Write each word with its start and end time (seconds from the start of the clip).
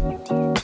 Welcome 0.00 0.54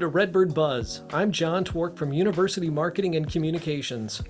to 0.00 0.08
Redbird 0.08 0.52
Buzz. 0.52 1.02
I'm 1.12 1.30
John 1.30 1.64
Twork 1.64 1.96
from 1.96 2.12
University 2.12 2.68
Marketing 2.68 3.14
and 3.14 3.30
Communications. 3.30 4.20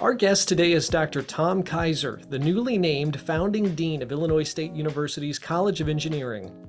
Our 0.00 0.14
guest 0.14 0.46
today 0.46 0.74
is 0.74 0.88
Dr. 0.88 1.22
Tom 1.22 1.64
Keyser, 1.64 2.24
the 2.30 2.38
newly 2.38 2.78
named 2.78 3.20
founding 3.20 3.74
dean 3.74 4.00
of 4.00 4.12
Illinois 4.12 4.44
State 4.44 4.74
University's 4.74 5.40
College 5.40 5.80
of 5.80 5.88
Engineering. 5.88 6.61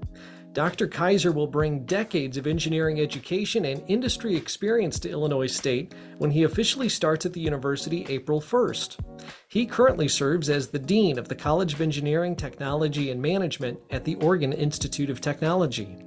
Dr. 0.54 0.88
Keyser 0.88 1.34
will 1.34 1.48
bring 1.48 1.84
decades 1.86 2.38
of 2.38 2.46
engineering 2.46 3.00
education 3.00 3.66
and 3.66 3.84
industry 3.88 4.36
experience 4.36 5.00
to 5.00 5.10
Illinois 5.10 5.48
State 5.48 5.96
when 6.20 6.30
he 6.30 6.44
officially 6.44 6.90
starts 6.90 7.26
at 7.26 7.34
the 7.34 7.42
university 7.42 8.06
April 8.08 8.40
1st. 8.40 8.98
He 9.48 9.66
currently 9.66 10.08
serves 10.08 10.52
as 10.52 10.68
the 10.68 10.78
Dean 10.78 11.18
of 11.18 11.28
the 11.28 11.36
College 11.36 11.74
of 11.74 11.82
Engineering, 11.82 12.36
Technology, 12.36 13.10
and 13.10 13.20
Management 13.20 13.80
at 13.90 14.06
the 14.06 14.14
Oregon 14.16 14.54
Institute 14.54 15.10
of 15.10 15.22
Technology. 15.22 15.98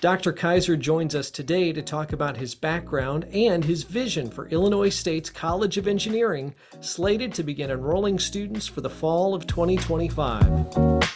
Dr. 0.00 0.32
Keyser 0.32 0.76
joins 0.76 1.14
us 1.14 1.30
today 1.30 1.72
to 1.72 1.82
talk 1.82 2.12
about 2.12 2.36
his 2.36 2.56
background 2.56 3.26
and 3.32 3.64
his 3.64 3.84
vision 3.84 4.28
for 4.28 4.48
Illinois 4.48 4.90
State's 4.90 5.30
College 5.30 5.78
of 5.78 5.86
Engineering, 5.86 6.52
slated 6.80 7.32
to 7.34 7.44
begin 7.44 7.70
enrolling 7.70 8.18
students 8.18 8.66
for 8.66 8.80
the 8.80 8.90
fall 8.90 9.34
of 9.34 9.46
2025. 9.46 11.07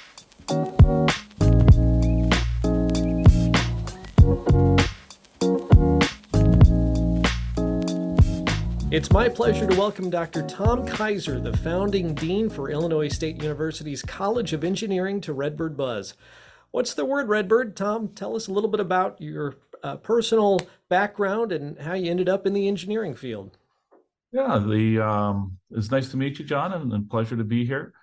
It's 8.93 9.11
my 9.11 9.27
pleasure 9.27 9.67
to 9.67 9.75
welcome 9.79 10.11
Dr. 10.11 10.47
Tom 10.47 10.87
Keyser, 10.87 11.43
the 11.43 11.57
founding 11.57 12.15
dean 12.15 12.51
for 12.51 12.69
Illinois 12.69 13.09
State 13.09 13.43
University's 13.43 14.03
College 14.03 14.53
of 14.53 14.65
Engineering, 14.65 15.19
to 15.23 15.33
Redbird 15.33 15.79
Buzz. 15.79 16.13
What's 16.73 16.93
the 16.93 17.07
word, 17.07 17.31
Redbird? 17.31 17.75
Tom, 17.75 18.09
tell 18.09 18.37
us 18.37 18.49
a 18.49 18.53
little 18.53 18.69
bit 18.69 18.81
about 18.81 19.19
your 19.19 19.55
uh, 19.83 19.97
personal 19.97 20.61
background 20.91 21.53
and 21.53 21.79
how 21.79 21.95
you 21.95 22.11
ended 22.11 22.29
up 22.29 22.47
in 22.47 22.53
the 22.53 22.69
engineering 22.69 23.15
field. 23.15 23.57
Yeah, 24.31 24.59
the 24.59 25.01
um, 25.01 25.57
it's 25.71 25.91
nice 25.91 26.11
to 26.11 26.19
meet 26.19 26.39
you, 26.39 26.45
John, 26.45 26.75
and, 26.75 27.09
pleasure 27.09 27.39
to 27.39 27.45
be 27.45 27.65
here. 27.65 27.95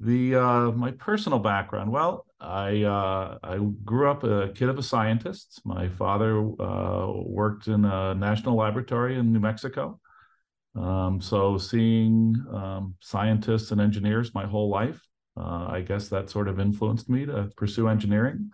The 0.00 0.36
uh, 0.36 0.70
my 0.70 0.92
personal 0.92 1.38
background. 1.38 1.92
Well, 1.92 2.24
I 2.40 2.82
uh, 2.84 3.38
I 3.42 3.58
grew 3.84 4.10
up 4.10 4.24
a 4.24 4.48
kid 4.54 4.70
of 4.70 4.78
a 4.78 4.82
scientist. 4.82 5.60
My 5.66 5.90
father 5.90 6.38
uh, 6.38 7.12
worked 7.26 7.66
in 7.66 7.84
a 7.84 8.14
national 8.14 8.56
laboratory 8.56 9.18
in 9.18 9.30
New 9.30 9.40
Mexico, 9.40 10.00
um, 10.76 11.20
so 11.20 11.56
seeing 11.56 12.34
um, 12.52 12.94
scientists 13.00 13.70
and 13.70 13.80
engineers 13.80 14.34
my 14.34 14.46
whole 14.46 14.68
life, 14.68 15.00
uh, 15.36 15.66
I 15.68 15.82
guess 15.86 16.08
that 16.08 16.30
sort 16.30 16.48
of 16.48 16.58
influenced 16.58 17.08
me 17.08 17.26
to 17.26 17.50
pursue 17.56 17.88
engineering, 17.88 18.50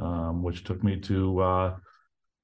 um, 0.00 0.42
which 0.42 0.64
took 0.64 0.82
me 0.82 1.00
to 1.00 1.40
uh, 1.40 1.76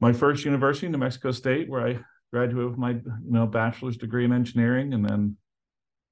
my 0.01 0.13
first 0.13 0.45
university, 0.45 0.89
New 0.89 0.99
Mexico 0.99 1.33
State, 1.33 1.69
where 1.69 1.87
I 1.87 1.99
graduated 2.33 2.71
with 2.71 2.79
my 2.79 2.91
you 2.93 3.03
know 3.25 3.47
bachelor's 3.47 3.97
degree 3.97 4.25
in 4.25 4.33
engineering, 4.33 4.95
and 4.95 5.05
then 5.05 5.37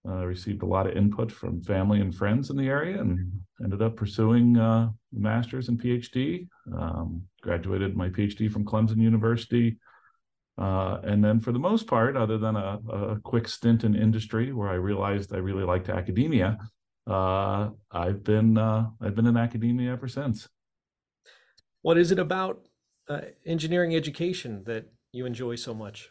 uh, 0.09 0.25
received 0.25 0.63
a 0.63 0.67
lot 0.67 0.87
of 0.87 0.97
input 0.97 1.31
from 1.31 1.63
family 1.63 2.01
and 2.01 2.15
friends 2.15 2.51
in 2.51 2.57
the 2.57 2.69
area, 2.69 3.01
and 3.01 3.31
ended 3.63 3.81
up 3.81 3.97
pursuing 3.97 4.57
uh, 4.57 4.91
master's 5.13 5.69
and 5.69 5.81
PhD. 5.81 6.49
Um, 6.77 7.23
graduated 7.43 7.97
my 7.97 8.09
PhD 8.09 8.51
from 8.51 8.65
Clemson 8.65 8.99
University 8.99 9.79
uh, 10.59 11.01
and 11.05 11.25
then 11.25 11.39
for 11.39 11.53
the 11.53 11.59
most 11.59 11.87
part, 11.87 12.17
other 12.17 12.37
than 12.37 12.57
a, 12.57 12.81
a, 12.91 13.21
quick 13.21 13.47
stint 13.47 13.85
in 13.85 13.95
industry 13.95 14.53
where 14.53 14.69
I 14.69 14.75
realized 14.75 15.33
I 15.33 15.39
really 15.39 15.63
liked 15.63 15.89
academia, 15.89 16.59
uh, 17.07 17.71
I've 17.93 18.25
been 18.25 18.59
uh, 18.59 18.89
I've 19.01 19.15
been 19.15 19.29
in 19.29 19.37
academia 19.37 19.93
ever 19.93 20.09
since. 20.09 20.49
What 21.83 21.97
is 21.97 22.11
it 22.11 22.19
about 22.19 22.67
uh, 23.09 23.21
engineering 23.47 23.95
education 23.95 24.65
that 24.67 24.87
you 25.13 25.27
enjoy 25.27 25.55
so 25.55 25.75
much? 25.75 26.11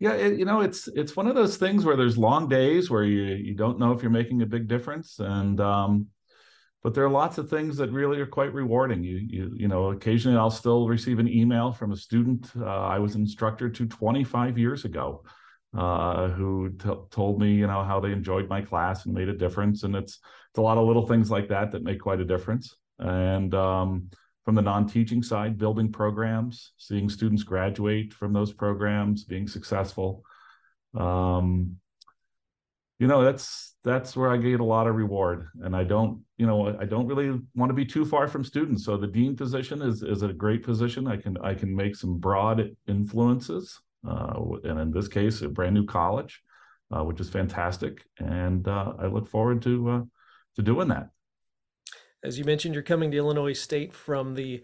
Yeah, 0.00 0.14
it, 0.14 0.36
you 0.36 0.44
know, 0.44 0.62
it's 0.62 0.88
it's 0.88 1.14
one 1.14 1.28
of 1.28 1.36
those 1.36 1.56
things 1.56 1.84
where 1.84 1.96
there's 1.96 2.18
long 2.18 2.48
days 2.48 2.90
where 2.90 3.04
you 3.04 3.22
you 3.22 3.54
don't 3.54 3.78
know 3.78 3.92
if 3.92 4.02
you're 4.02 4.10
making 4.10 4.42
a 4.42 4.46
big 4.46 4.66
difference, 4.66 5.20
and 5.20 5.60
um, 5.60 6.08
but 6.82 6.94
there 6.94 7.04
are 7.04 7.10
lots 7.10 7.36
of 7.38 7.50
things 7.50 7.76
that 7.76 7.90
really 7.90 8.20
are 8.20 8.26
quite 8.26 8.54
rewarding. 8.54 9.04
You 9.04 9.16
you 9.16 9.52
you 9.56 9.68
know, 9.68 9.90
occasionally 9.90 10.38
I'll 10.38 10.50
still 10.50 10.88
receive 10.88 11.18
an 11.18 11.28
email 11.28 11.72
from 11.72 11.92
a 11.92 11.96
student 11.96 12.50
uh, 12.56 12.64
I 12.64 12.98
was 12.98 13.14
instructor 13.14 13.68
to 13.68 13.86
25 13.86 14.56
years 14.56 14.84
ago, 14.84 15.24
uh, 15.76 16.28
who 16.28 16.70
t- 16.70 16.88
told 17.10 17.40
me 17.40 17.52
you 17.52 17.66
know 17.66 17.84
how 17.84 18.00
they 18.00 18.12
enjoyed 18.12 18.48
my 18.48 18.62
class 18.62 19.04
and 19.04 19.14
made 19.14 19.28
a 19.28 19.36
difference. 19.36 19.82
And 19.82 19.94
it's 19.94 20.20
it's 20.50 20.58
a 20.58 20.62
lot 20.62 20.78
of 20.78 20.86
little 20.86 21.06
things 21.06 21.30
like 21.30 21.48
that 21.48 21.72
that 21.72 21.82
make 21.82 22.00
quite 22.00 22.20
a 22.20 22.24
difference. 22.24 22.74
And 22.98 23.54
um, 23.54 24.10
from 24.44 24.54
the 24.54 24.62
non-teaching 24.62 25.22
side, 25.22 25.58
building 25.58 25.92
programs, 25.92 26.72
seeing 26.78 27.08
students 27.08 27.42
graduate 27.42 28.12
from 28.12 28.32
those 28.32 28.52
programs, 28.52 29.24
being 29.24 29.46
successful. 29.46 30.24
Um, 30.98 31.76
you 33.00 33.06
know 33.06 33.24
that's 33.24 33.74
that's 33.82 34.14
where 34.14 34.30
i 34.30 34.36
get 34.36 34.60
a 34.60 34.64
lot 34.64 34.86
of 34.86 34.94
reward. 34.94 35.48
And 35.62 35.74
i 35.74 35.82
don't 35.82 36.22
you 36.36 36.46
know 36.46 36.76
i 36.78 36.84
don't 36.84 37.06
really 37.06 37.40
want 37.56 37.70
to 37.70 37.74
be 37.74 37.86
too 37.86 38.04
far 38.04 38.28
from 38.28 38.44
students. 38.44 38.84
So 38.84 38.96
the 38.96 39.08
dean 39.08 39.34
position 39.34 39.82
is 39.82 40.02
is 40.02 40.22
a 40.22 40.32
great 40.32 40.62
position. 40.62 41.08
I 41.08 41.16
can 41.16 41.36
i 41.42 41.54
can 41.54 41.74
make 41.74 41.96
some 41.96 42.18
broad 42.18 42.76
influences 42.86 43.80
uh, 44.08 44.34
and 44.64 44.78
in 44.78 44.90
this 44.92 45.08
case 45.08 45.40
a 45.40 45.48
brand 45.48 45.74
new 45.74 45.86
college 45.86 46.42
uh, 46.94 47.02
which 47.02 47.20
is 47.20 47.30
fantastic. 47.30 48.04
And 48.18 48.68
uh, 48.68 48.92
i 49.00 49.06
look 49.06 49.26
forward 49.28 49.62
to 49.62 49.90
uh, 49.90 50.02
to 50.56 50.62
doing 50.62 50.88
that. 50.88 51.08
As 52.22 52.38
you 52.38 52.44
mentioned 52.44 52.74
you're 52.74 52.82
coming 52.92 53.10
to 53.10 53.16
illinois 53.16 53.54
state 53.54 53.94
from 53.94 54.34
the 54.34 54.62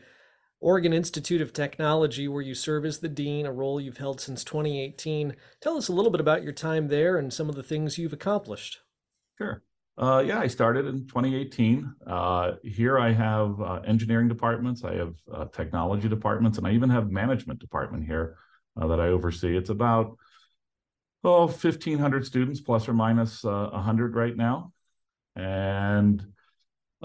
Oregon 0.60 0.92
Institute 0.92 1.40
of 1.40 1.52
Technology, 1.52 2.28
where 2.28 2.42
you 2.42 2.54
serve 2.54 2.84
as 2.84 2.98
the 2.98 3.08
dean, 3.08 3.46
a 3.46 3.52
role 3.52 3.80
you've 3.80 3.98
held 3.98 4.20
since 4.20 4.42
2018. 4.42 5.36
Tell 5.60 5.76
us 5.76 5.88
a 5.88 5.92
little 5.92 6.10
bit 6.10 6.20
about 6.20 6.42
your 6.42 6.52
time 6.52 6.88
there 6.88 7.18
and 7.18 7.32
some 7.32 7.48
of 7.48 7.54
the 7.54 7.62
things 7.62 7.98
you've 7.98 8.12
accomplished. 8.12 8.80
Sure. 9.38 9.62
Uh, 9.98 10.22
yeah, 10.26 10.38
I 10.38 10.46
started 10.46 10.86
in 10.86 11.06
2018. 11.06 11.94
Uh, 12.06 12.52
here 12.62 12.98
I 12.98 13.12
have 13.12 13.60
uh, 13.60 13.80
engineering 13.86 14.28
departments, 14.28 14.84
I 14.84 14.94
have 14.94 15.14
uh, 15.32 15.44
technology 15.46 16.08
departments, 16.08 16.58
and 16.58 16.66
I 16.66 16.72
even 16.72 16.90
have 16.90 17.10
management 17.10 17.60
department 17.60 18.04
here 18.04 18.36
uh, 18.80 18.86
that 18.88 19.00
I 19.00 19.08
oversee. 19.08 19.56
It's 19.56 19.70
about 19.70 20.18
oh 21.24 21.46
1,500 21.46 22.26
students 22.26 22.60
plus 22.60 22.88
or 22.88 22.92
minus 22.92 23.42
100 23.42 24.14
uh, 24.14 24.18
right 24.18 24.36
now, 24.36 24.72
and 25.34 26.22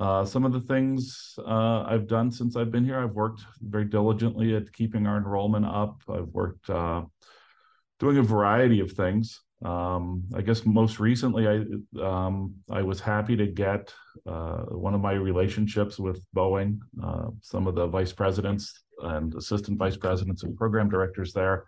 uh, 0.02 0.26
some 0.26 0.46
of 0.46 0.52
the 0.52 0.62
things 0.62 1.36
uh, 1.38 1.84
I've 1.84 2.08
done 2.08 2.32
since 2.32 2.56
I've 2.56 2.72
been 2.72 2.84
here, 2.84 3.00
I've 3.00 3.14
worked 3.14 3.44
very 3.62 3.86
diligently 3.86 4.56
at 4.56 4.74
keeping 4.74 5.06
our 5.06 5.18
enrollment 5.18 5.64
up. 5.64 6.02
I've 6.10 6.30
worked 6.30 6.68
uh, 6.72 7.04
doing 8.00 8.18
a 8.18 8.24
variety 8.24 8.80
of 8.80 8.92
things. 8.94 9.42
Um, 9.64 10.24
I 10.36 10.42
guess 10.42 10.66
most 10.66 11.00
recently, 11.00 11.48
I 11.48 11.56
um, 12.02 12.56
I 12.72 12.82
was 12.82 13.00
happy 13.00 13.36
to 13.36 13.46
get 13.46 13.94
uh, 14.26 14.62
one 14.88 14.96
of 14.96 15.02
my 15.02 15.14
relationships 15.14 16.00
with 16.00 16.26
Boeing. 16.36 16.80
Uh, 17.04 17.28
some 17.42 17.68
of 17.68 17.76
the 17.76 17.86
vice 17.86 18.12
presidents 18.12 18.74
and 19.04 19.36
assistant 19.36 19.78
vice 19.78 19.98
presidents 19.98 20.42
and 20.42 20.58
program 20.58 20.90
directors 20.90 21.32
there 21.32 21.66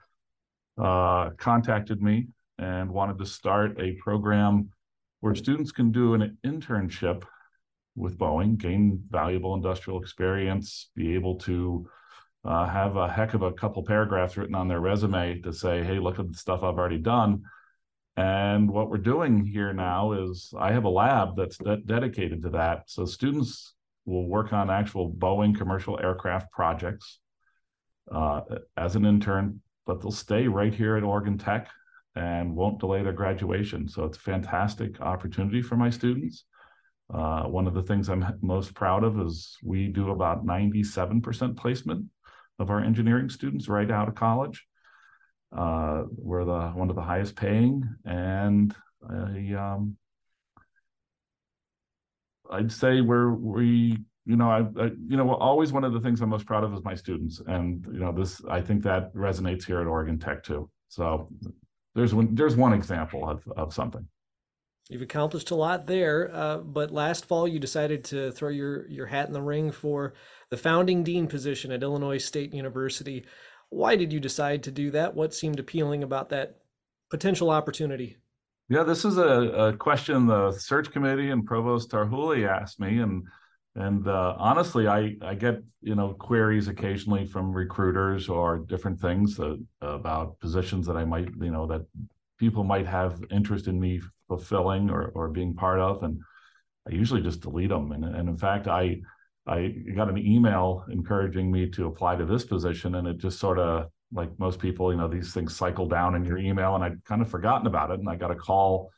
uh, 0.82 1.30
contacted 1.38 2.02
me 2.02 2.30
and 2.58 2.90
wanted 2.90 3.20
to 3.20 3.28
start 3.28 3.80
a 3.80 3.92
program 4.02 4.72
where 5.20 5.36
students 5.36 5.72
can 5.72 5.92
do 5.92 6.16
an 6.16 6.36
internship 6.44 7.26
with 7.96 8.18
Boeing, 8.18 8.58
gain 8.58 9.04
valuable 9.10 9.54
industrial 9.54 10.02
experience, 10.02 10.90
be 10.96 11.16
able 11.16 11.36
to 11.40 11.88
uh, 12.46 12.68
have 12.68 12.98
a 12.98 13.08
heck 13.08 13.34
of 13.34 13.42
a 13.42 13.54
couple 13.54 13.84
paragraphs 13.84 14.36
written 14.36 14.56
on 14.56 14.68
their 14.68 14.80
resume 14.80 15.40
to 15.42 15.54
say, 15.54 15.84
hey, 15.84 16.00
look 16.00 16.20
at 16.20 16.28
the 16.28 16.38
stuff 16.38 16.64
I've 16.64 16.78
already 16.78 16.98
done. 16.98 17.44
And 18.16 18.70
what 18.70 18.90
we're 18.90 18.98
doing 18.98 19.46
here 19.46 19.74
now 19.74 20.14
is 20.14 20.54
I 20.58 20.72
have 20.72 20.84
a 20.84 20.90
lab 20.90 21.36
that's 21.36 21.58
de- 21.58 21.78
dedicated 21.78 22.44
to 22.44 22.50
that. 22.52 22.84
So 22.88 23.06
students 23.06 23.74
will 24.06 24.28
work 24.28 24.54
on 24.54 24.70
actual 24.70 25.12
Boeing 25.12 25.58
commercial 25.58 26.00
aircraft 26.00 26.52
projects 26.52 27.20
uh, 28.12 28.42
as 28.76 28.96
an 28.96 29.06
intern, 29.06 29.62
but 29.86 30.02
they'll 30.02 30.12
stay 30.12 30.48
right 30.48 30.74
here 30.74 30.98
at 30.98 31.04
Oregon 31.04 31.38
Tech 31.38 31.70
and 32.16 32.56
won't 32.56 32.80
delay 32.80 33.02
their 33.02 33.14
graduation. 33.14 33.88
So 33.88 34.04
it's 34.04 34.18
a 34.18 34.22
fantastic 34.22 35.02
opportunity 35.02 35.62
for 35.62 35.76
my 35.76 35.90
students. 35.90 36.46
Uh, 37.12 37.44
one 37.44 37.68
of 37.68 37.74
the 37.74 37.84
things 37.84 38.10
I'm 38.10 38.26
most 38.42 38.74
proud 38.74 39.04
of 39.04 39.20
is 39.20 39.58
we 39.64 39.88
do 39.88 40.12
about 40.12 40.46
97% 40.46 41.58
placement 41.58 42.06
of 42.60 42.70
our 42.70 42.80
engineering 42.80 43.30
students 43.30 43.68
right 43.68 43.90
out 43.90 44.08
of 44.08 44.16
college. 44.16 44.66
Uh, 45.56 46.04
we're 46.18 46.46
the 46.46 46.70
one 46.70 46.90
of 46.90 46.96
the 46.96 47.02
highest 47.02 47.36
paying, 47.36 47.88
and 48.06 48.76
I, 49.08 49.54
um, 49.54 49.98
I'd 52.50 52.72
say 52.72 53.02
we're 53.02 53.32
we 53.32 54.00
you 54.26 54.36
know 54.36 54.50
I, 54.50 54.60
I, 54.82 54.86
you 55.08 55.18
know 55.18 55.32
always 55.36 55.72
one 55.72 55.84
of 55.84 55.94
the 55.94 56.00
things 56.00 56.22
I'm 56.22 56.30
most 56.30 56.48
proud 56.48 56.64
of 56.64 56.74
is 56.74 56.84
my 56.84 56.96
students, 56.96 57.40
and 57.46 57.86
you 57.92 58.00
know 58.00 58.12
this 58.12 58.42
I 58.50 58.62
think 58.62 58.82
that 58.84 59.14
resonates 59.14 59.66
here 59.66 59.80
at 59.80 59.86
Oregon 59.86 60.18
Tech 60.18 60.44
too. 60.44 60.72
So 60.88 61.30
there's 61.94 62.16
one 62.16 62.34
there's 62.34 62.56
one 62.56 62.74
example 62.74 63.30
of 63.30 63.48
of 63.56 63.74
something. 63.74 64.08
You've 64.94 65.02
accomplished 65.02 65.50
a 65.50 65.56
lot 65.56 65.88
there, 65.88 66.30
uh, 66.32 66.58
but 66.60 66.92
last 66.92 67.26
fall 67.26 67.48
you 67.48 67.58
decided 67.58 68.04
to 68.06 68.32
throw 68.32 68.50
your 68.50 68.88
your 68.88 69.08
hat 69.08 69.26
in 69.28 69.34
the 69.34 69.42
ring 69.42 69.72
for 69.72 70.14
the 70.52 70.58
founding 70.58 71.04
dean 71.04 71.26
position 71.26 71.72
at 71.72 71.82
Illinois 71.82 72.20
State 72.20 72.54
University. 72.54 73.26
Why 73.70 73.96
did 73.96 74.14
you 74.14 74.20
decide 74.20 74.62
to 74.64 74.72
do 74.72 74.92
that? 74.92 75.16
What 75.16 75.34
seemed 75.34 75.60
appealing 75.60 76.04
about 76.04 76.30
that 76.30 76.60
potential 77.10 77.50
opportunity? 77.50 78.18
Yeah, 78.70 78.84
this 78.84 79.04
is 79.04 79.18
a, 79.18 79.24
a 79.24 79.74
question 79.76 80.28
the 80.28 80.52
search 80.52 80.92
committee 80.92 81.32
and 81.32 81.44
Provost 81.44 81.90
Tarhule 81.90 82.48
asked 82.48 82.80
me, 82.80 83.00
and 83.00 83.24
and 83.76 84.08
uh, 84.08 84.36
honestly, 84.38 84.88
I 84.88 85.16
I 85.24 85.34
get 85.34 85.64
you 85.82 85.96
know 85.96 86.14
queries 86.14 86.68
occasionally 86.68 87.26
from 87.26 87.52
recruiters 87.52 88.30
or 88.30 88.60
different 88.60 89.02
things 89.02 89.40
uh, 89.40 89.56
about 89.82 90.40
positions 90.40 90.86
that 90.86 90.98
I 90.98 91.04
might 91.04 91.30
you 91.42 91.50
know 91.50 91.66
that 91.66 91.84
people 92.38 92.64
might 92.64 92.86
have 92.86 93.24
interest 93.32 93.68
in 93.68 93.80
me 93.80 94.02
fulfilling 94.38 94.90
or 94.90 95.12
or 95.16 95.30
being 95.30 95.54
part 95.56 95.80
of, 95.80 96.04
and 96.04 96.20
I 96.88 96.94
usually 96.94 97.22
just 97.22 97.42
delete 97.42 97.70
them. 97.70 97.92
And 97.92 98.04
and 98.04 98.30
in 98.30 98.38
fact, 98.38 98.68
I 98.68 99.02
I 99.46 99.76
got 99.96 100.10
an 100.10 100.18
email 100.18 100.86
encouraging 100.90 101.52
me 101.52 101.70
to 101.72 101.88
apply 101.88 102.16
to 102.18 102.26
this 102.26 102.46
position, 102.46 102.96
and 102.96 103.08
it 103.08 103.18
just 103.18 103.40
sort 103.40 103.60
of 103.60 103.90
like 104.12 104.30
most 104.38 104.60
people, 104.60 104.92
you 104.92 104.98
know, 104.98 105.08
these 105.08 105.34
things 105.34 105.56
cycle 105.56 105.88
down 105.88 106.16
in 106.16 106.24
your 106.24 106.38
email, 106.38 106.76
and 106.76 106.84
I'd 106.84 107.04
kind 107.06 107.22
of 107.22 107.30
forgotten 107.30 107.68
about 107.68 107.92
it, 107.92 108.00
and 108.00 108.10
I 108.10 108.16
got 108.16 108.32
a 108.32 108.36
call 108.36 108.92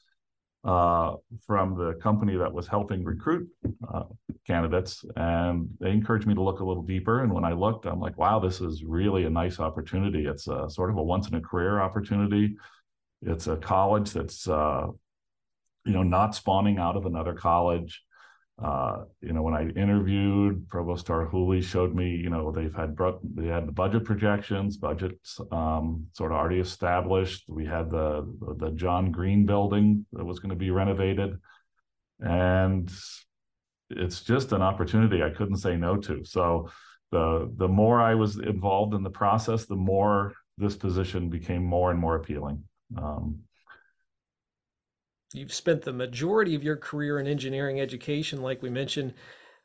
uh, 0.65 1.15
from 1.45 1.77
the 1.77 1.93
company 2.01 2.35
that 2.35 2.51
was 2.51 2.67
helping 2.67 3.03
recruit 3.03 3.47
uh, 3.93 4.03
candidates, 4.47 5.05
and 5.15 5.69
they 5.79 5.91
encouraged 5.91 6.27
me 6.27 6.33
to 6.33 6.41
look 6.41 6.59
a 6.59 6.65
little 6.65 6.83
deeper. 6.83 7.23
And 7.23 7.31
when 7.31 7.45
I 7.45 7.53
looked, 7.53 7.85
I'm 7.85 7.99
like, 7.99 8.17
wow, 8.17 8.39
this 8.39 8.61
is 8.61 8.83
really 8.83 9.25
a 9.25 9.29
nice 9.29 9.59
opportunity. 9.59 10.25
It's 10.25 10.47
a, 10.47 10.67
sort 10.69 10.89
of 10.89 10.97
a 10.97 11.03
once 11.03 11.27
in 11.27 11.35
a 11.35 11.41
career 11.41 11.79
opportunity. 11.79 12.55
It's 13.21 13.47
a 13.47 13.57
college 13.57 14.11
that's 14.11 14.47
uh, 14.47 14.87
you 15.85 15.93
know 15.93 16.03
not 16.03 16.35
spawning 16.35 16.77
out 16.77 16.97
of 16.97 17.05
another 17.05 17.33
college 17.33 18.03
uh, 18.61 19.03
you 19.21 19.33
know, 19.33 19.41
when 19.41 19.53
I 19.53 19.67
interviewed, 19.67 20.69
Provost 20.69 21.07
Tarhule 21.07 21.61
showed 21.61 21.93
me, 21.93 22.11
you 22.11 22.29
know, 22.29 22.51
they've 22.51 22.73
had 22.73 22.95
they 23.33 23.47
had 23.47 23.67
the 23.67 23.73
budget 23.73 24.05
projections, 24.05 24.77
budgets 24.77 25.41
um, 25.51 26.07
sort 26.13 26.31
of 26.31 26.37
already 26.37 26.59
established. 26.59 27.43
We 27.49 27.65
had 27.65 27.89
the 27.89 28.25
the 28.57 28.71
John 28.71 29.11
Green 29.11 29.45
building 29.45 30.05
that 30.13 30.23
was 30.23 30.39
going 30.39 30.51
to 30.51 30.55
be 30.55 30.71
renovated, 30.71 31.37
and 32.21 32.89
it's 33.89 34.21
just 34.21 34.53
an 34.53 34.61
opportunity 34.61 35.21
I 35.21 35.31
couldn't 35.31 35.57
say 35.57 35.75
no 35.75 35.97
to. 35.97 36.23
So 36.23 36.69
the 37.11 37.51
the 37.57 37.67
more 37.67 38.01
I 38.01 38.15
was 38.15 38.37
involved 38.37 38.93
in 38.93 39.03
the 39.03 39.09
process, 39.09 39.65
the 39.65 39.75
more 39.75 40.33
this 40.57 40.77
position 40.77 41.27
became 41.29 41.65
more 41.65 41.91
and 41.91 41.99
more 41.99 42.15
appealing. 42.15 42.63
Um, 42.97 43.39
you've 45.37 45.53
spent 45.53 45.81
the 45.81 45.93
majority 45.93 46.55
of 46.55 46.63
your 46.63 46.77
career 46.77 47.19
in 47.19 47.27
engineering 47.27 47.79
education, 47.79 48.41
like 48.41 48.61
we 48.61 48.69
mentioned. 48.69 49.13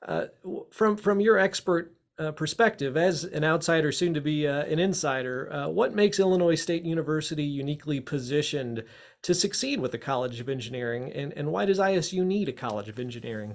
Uh, 0.06 0.26
from 0.70 0.96
from 0.96 1.20
your 1.20 1.38
expert 1.38 1.94
uh, 2.18 2.32
perspective, 2.32 2.96
as 2.96 3.24
an 3.24 3.44
outsider, 3.44 3.90
soon 3.90 4.12
to 4.14 4.20
be 4.20 4.46
uh, 4.46 4.64
an 4.64 4.78
insider, 4.78 5.52
uh, 5.52 5.68
what 5.68 5.94
makes 5.94 6.18
Illinois 6.18 6.54
State 6.54 6.84
University 6.84 7.44
uniquely 7.44 8.00
positioned 8.00 8.84
to 9.22 9.34
succeed 9.34 9.80
with 9.80 9.92
the 9.92 9.98
College 9.98 10.40
of 10.40 10.48
Engineering, 10.48 11.12
and, 11.12 11.32
and 11.34 11.50
why 11.50 11.64
does 11.64 11.78
ISU 11.78 12.24
need 12.24 12.48
a 12.48 12.52
College 12.52 12.88
of 12.88 12.98
Engineering? 12.98 13.54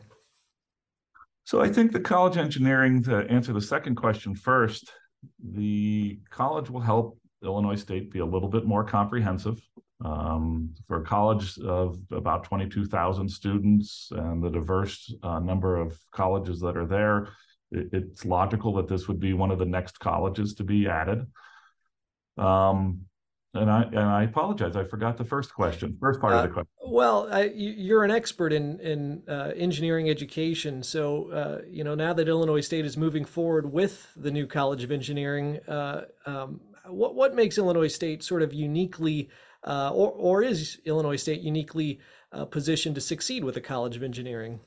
So 1.44 1.62
I 1.62 1.72
think 1.72 1.92
the 1.92 2.00
College 2.00 2.38
of 2.38 2.46
Engineering, 2.46 3.04
to 3.04 3.18
answer 3.30 3.54
the 3.54 3.62
second 3.62 3.96
question 3.96 4.36
first, 4.36 4.92
the 5.40 6.20
college 6.32 6.70
will 6.70 6.82
help 6.82 7.20
Illinois 7.46 7.76
State 7.76 8.12
be 8.12 8.20
a 8.20 8.26
little 8.26 8.50
bit 8.50 8.66
more 8.66 8.84
comprehensive. 8.84 9.62
Um, 10.04 10.76
for 10.88 11.02
a 11.02 11.06
college 11.06 11.58
of 11.60 11.98
about 12.12 12.44
22,000 12.44 13.30
students 13.30 14.10
and 14.12 14.44
the 14.44 14.50
diverse 14.50 15.14
uh, 15.24 15.40
number 15.40 15.78
of 15.78 15.98
colleges 16.12 16.60
that 16.60 16.76
are 16.76 16.86
there, 16.86 17.30
it, 17.72 17.88
it's 17.94 18.26
logical 18.26 18.74
that 18.74 18.90
this 18.90 19.08
would 19.08 19.22
be 19.22 19.34
one 19.34 19.52
of 19.52 19.60
the 19.60 19.66
next 19.66 20.00
colleges 20.00 20.56
to 20.56 20.66
be 20.66 20.88
added. 20.88 21.26
Um, 22.38 23.06
and 23.56 23.72
I 23.72 23.84
and 23.84 24.00
I 24.00 24.24
apologize. 24.24 24.76
I 24.76 24.84
forgot 24.84 25.18
the 25.18 25.24
first 25.24 25.54
question. 25.54 25.98
First 26.00 26.20
part 26.20 26.34
uh, 26.34 26.38
of 26.38 26.44
the 26.44 26.50
uh, 26.50 26.54
question. 26.54 26.70
Well, 26.86 27.28
I, 27.32 27.52
you're 27.56 28.04
an 28.04 28.12
expert 28.12 28.54
in 28.54 28.80
in 28.82 29.24
uh, 29.28 29.52
engineering 29.56 30.10
education, 30.10 30.84
so 30.84 31.32
uh, 31.32 31.62
you 31.68 31.84
know 31.84 31.96
now 31.96 32.14
that 32.14 32.28
Illinois 32.28 32.62
State 32.62 32.86
is 32.86 32.98
moving 32.98 33.26
forward 33.26 33.72
with 33.72 34.12
the 34.16 34.30
new 34.30 34.46
College 34.46 34.84
of 34.84 34.92
Engineering, 34.92 35.60
uh, 35.68 36.02
um, 36.26 36.60
what 36.88 37.16
what 37.16 37.36
makes 37.36 37.58
Illinois 37.58 37.88
State 37.88 38.24
sort 38.24 38.42
of 38.42 38.54
uniquely 38.54 39.30
uh, 39.66 39.92
or, 39.94 40.12
or 40.12 40.44
is 40.44 40.80
Illinois 40.86 41.16
State 41.16 41.42
uniquely 41.42 42.00
uh, 42.32 42.46
positioned 42.46 42.96
to 42.96 43.02
succeed 43.02 43.44
with 43.44 43.56
the 43.56 43.62
College 43.62 43.96
of 43.96 44.04
Engineering? 44.04 44.60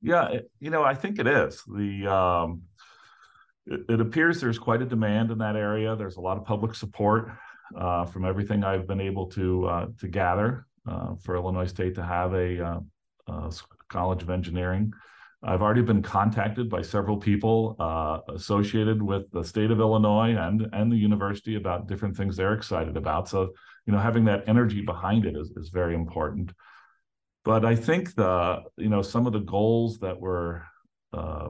Yeah, 0.00 0.38
you 0.60 0.70
know, 0.70 0.82
I 0.82 0.94
think 0.94 1.18
it 1.18 1.26
is. 1.26 1.62
The 1.66 2.06
um, 2.06 2.62
it, 3.66 3.80
it, 3.88 4.00
appears 4.00 4.40
there's 4.40 4.58
quite 4.58 4.80
a 4.80 4.86
demand 4.86 5.30
in 5.30 5.38
that 5.38 5.56
area. 5.56 5.96
There's 5.96 6.16
a 6.16 6.20
lot 6.20 6.38
of 6.38 6.44
public 6.44 6.74
support 6.74 7.30
uh, 7.76 8.06
from 8.06 8.24
everything 8.24 8.64
I've 8.64 8.86
been 8.86 9.00
able 9.00 9.26
to 9.30 9.66
uh, 9.66 9.86
to 9.98 10.08
gather 10.08 10.66
uh, 10.86 11.16
for 11.16 11.36
Illinois 11.36 11.66
State 11.66 11.94
to 11.96 12.02
have 12.02 12.32
a 12.32 12.80
uh, 13.26 13.50
College 13.88 14.22
of 14.22 14.30
Engineering. 14.30 14.92
I've 15.42 15.62
already 15.62 15.82
been 15.82 16.02
contacted 16.02 16.68
by 16.68 16.82
several 16.82 17.16
people 17.16 17.76
uh, 17.78 18.20
associated 18.34 19.00
with 19.00 19.30
the 19.30 19.44
state 19.44 19.70
of 19.70 19.78
Illinois 19.78 20.34
and 20.36 20.66
and 20.72 20.90
the 20.90 20.96
university 20.96 21.54
about 21.54 21.86
different 21.86 22.16
things 22.16 22.36
they're 22.36 22.54
excited 22.54 22.96
about. 22.96 23.28
So 23.28 23.52
you 23.88 23.92
know 23.92 23.98
having 23.98 24.26
that 24.26 24.44
energy 24.46 24.82
behind 24.82 25.24
it 25.24 25.34
is, 25.34 25.50
is 25.56 25.70
very 25.70 25.94
important 25.94 26.52
but 27.44 27.64
i 27.64 27.74
think 27.74 28.14
the 28.14 28.62
you 28.76 28.90
know 28.90 29.02
some 29.02 29.26
of 29.26 29.32
the 29.32 29.40
goals 29.40 29.98
that 29.98 30.20
were 30.20 30.62
uh, 31.14 31.48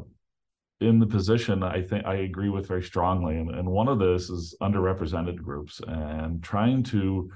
in 0.80 1.00
the 1.00 1.06
position 1.06 1.64
i 1.64 1.82
think 1.82 2.06
i 2.06 2.14
agree 2.14 2.48
with 2.48 2.68
very 2.68 2.82
strongly 2.82 3.36
and, 3.36 3.50
and 3.50 3.68
one 3.68 3.88
of 3.88 3.98
this 3.98 4.30
is 4.30 4.54
underrepresented 4.62 5.42
groups 5.42 5.80
and 5.88 6.42
trying 6.42 6.82
to 6.84 7.28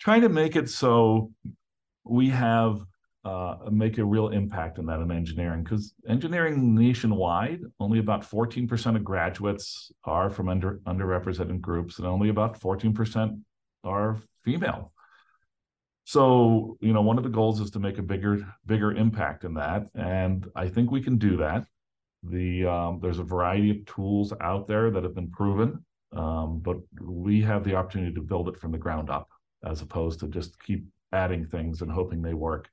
trying 0.00 0.22
to 0.22 0.30
make 0.30 0.56
it 0.56 0.68
so 0.70 1.30
we 2.04 2.30
have 2.30 2.80
uh, 3.24 3.56
make 3.70 3.98
a 3.98 4.04
real 4.04 4.28
impact 4.28 4.78
in 4.78 4.86
that 4.86 5.00
in 5.00 5.10
engineering 5.10 5.62
because 5.62 5.92
engineering 6.08 6.74
nationwide 6.74 7.60
only 7.78 7.98
about 7.98 8.22
14% 8.22 8.96
of 8.96 9.04
graduates 9.04 9.92
are 10.04 10.30
from 10.30 10.48
under 10.48 10.80
underrepresented 10.86 11.60
groups 11.60 11.98
and 11.98 12.06
only 12.06 12.30
about 12.30 12.58
14% 12.58 13.40
are 13.84 14.16
female. 14.42 14.92
So, 16.04 16.76
you 16.80 16.92
know, 16.92 17.02
one 17.02 17.18
of 17.18 17.24
the 17.24 17.30
goals 17.30 17.60
is 17.60 17.70
to 17.72 17.78
make 17.78 17.98
a 17.98 18.02
bigger, 18.02 18.44
bigger 18.66 18.92
impact 18.92 19.44
in 19.44 19.54
that. 19.54 19.86
And 19.94 20.46
I 20.56 20.68
think 20.68 20.90
we 20.90 21.02
can 21.02 21.18
do 21.18 21.36
that. 21.36 21.66
The 22.22 22.66
um, 22.66 22.98
there's 23.00 23.18
a 23.18 23.24
variety 23.24 23.70
of 23.70 23.86
tools 23.86 24.32
out 24.40 24.66
there 24.66 24.90
that 24.90 25.04
have 25.04 25.14
been 25.14 25.30
proven, 25.30 25.84
um, 26.12 26.60
but 26.60 26.78
we 27.00 27.40
have 27.42 27.64
the 27.64 27.76
opportunity 27.76 28.12
to 28.14 28.20
build 28.20 28.48
it 28.48 28.58
from 28.58 28.72
the 28.72 28.78
ground 28.78 29.08
up 29.08 29.28
as 29.64 29.82
opposed 29.82 30.20
to 30.20 30.28
just 30.28 30.60
keep 30.62 30.84
adding 31.12 31.46
things 31.46 31.80
and 31.80 31.90
hoping 31.90 32.22
they 32.22 32.34
work. 32.34 32.68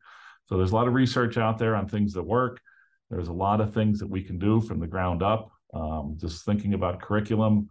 So 0.49 0.57
there's 0.57 0.71
a 0.71 0.75
lot 0.75 0.87
of 0.87 0.93
research 0.93 1.37
out 1.37 1.57
there 1.57 1.75
on 1.75 1.87
things 1.87 2.13
that 2.13 2.23
work. 2.23 2.61
There's 3.09 3.27
a 3.27 3.33
lot 3.33 3.61
of 3.61 3.73
things 3.73 3.99
that 3.99 4.09
we 4.09 4.23
can 4.23 4.39
do 4.39 4.61
from 4.61 4.79
the 4.79 4.87
ground 4.87 5.23
up. 5.23 5.51
Um, 5.73 6.17
just 6.19 6.45
thinking 6.45 6.73
about 6.73 7.01
curriculum, 7.01 7.69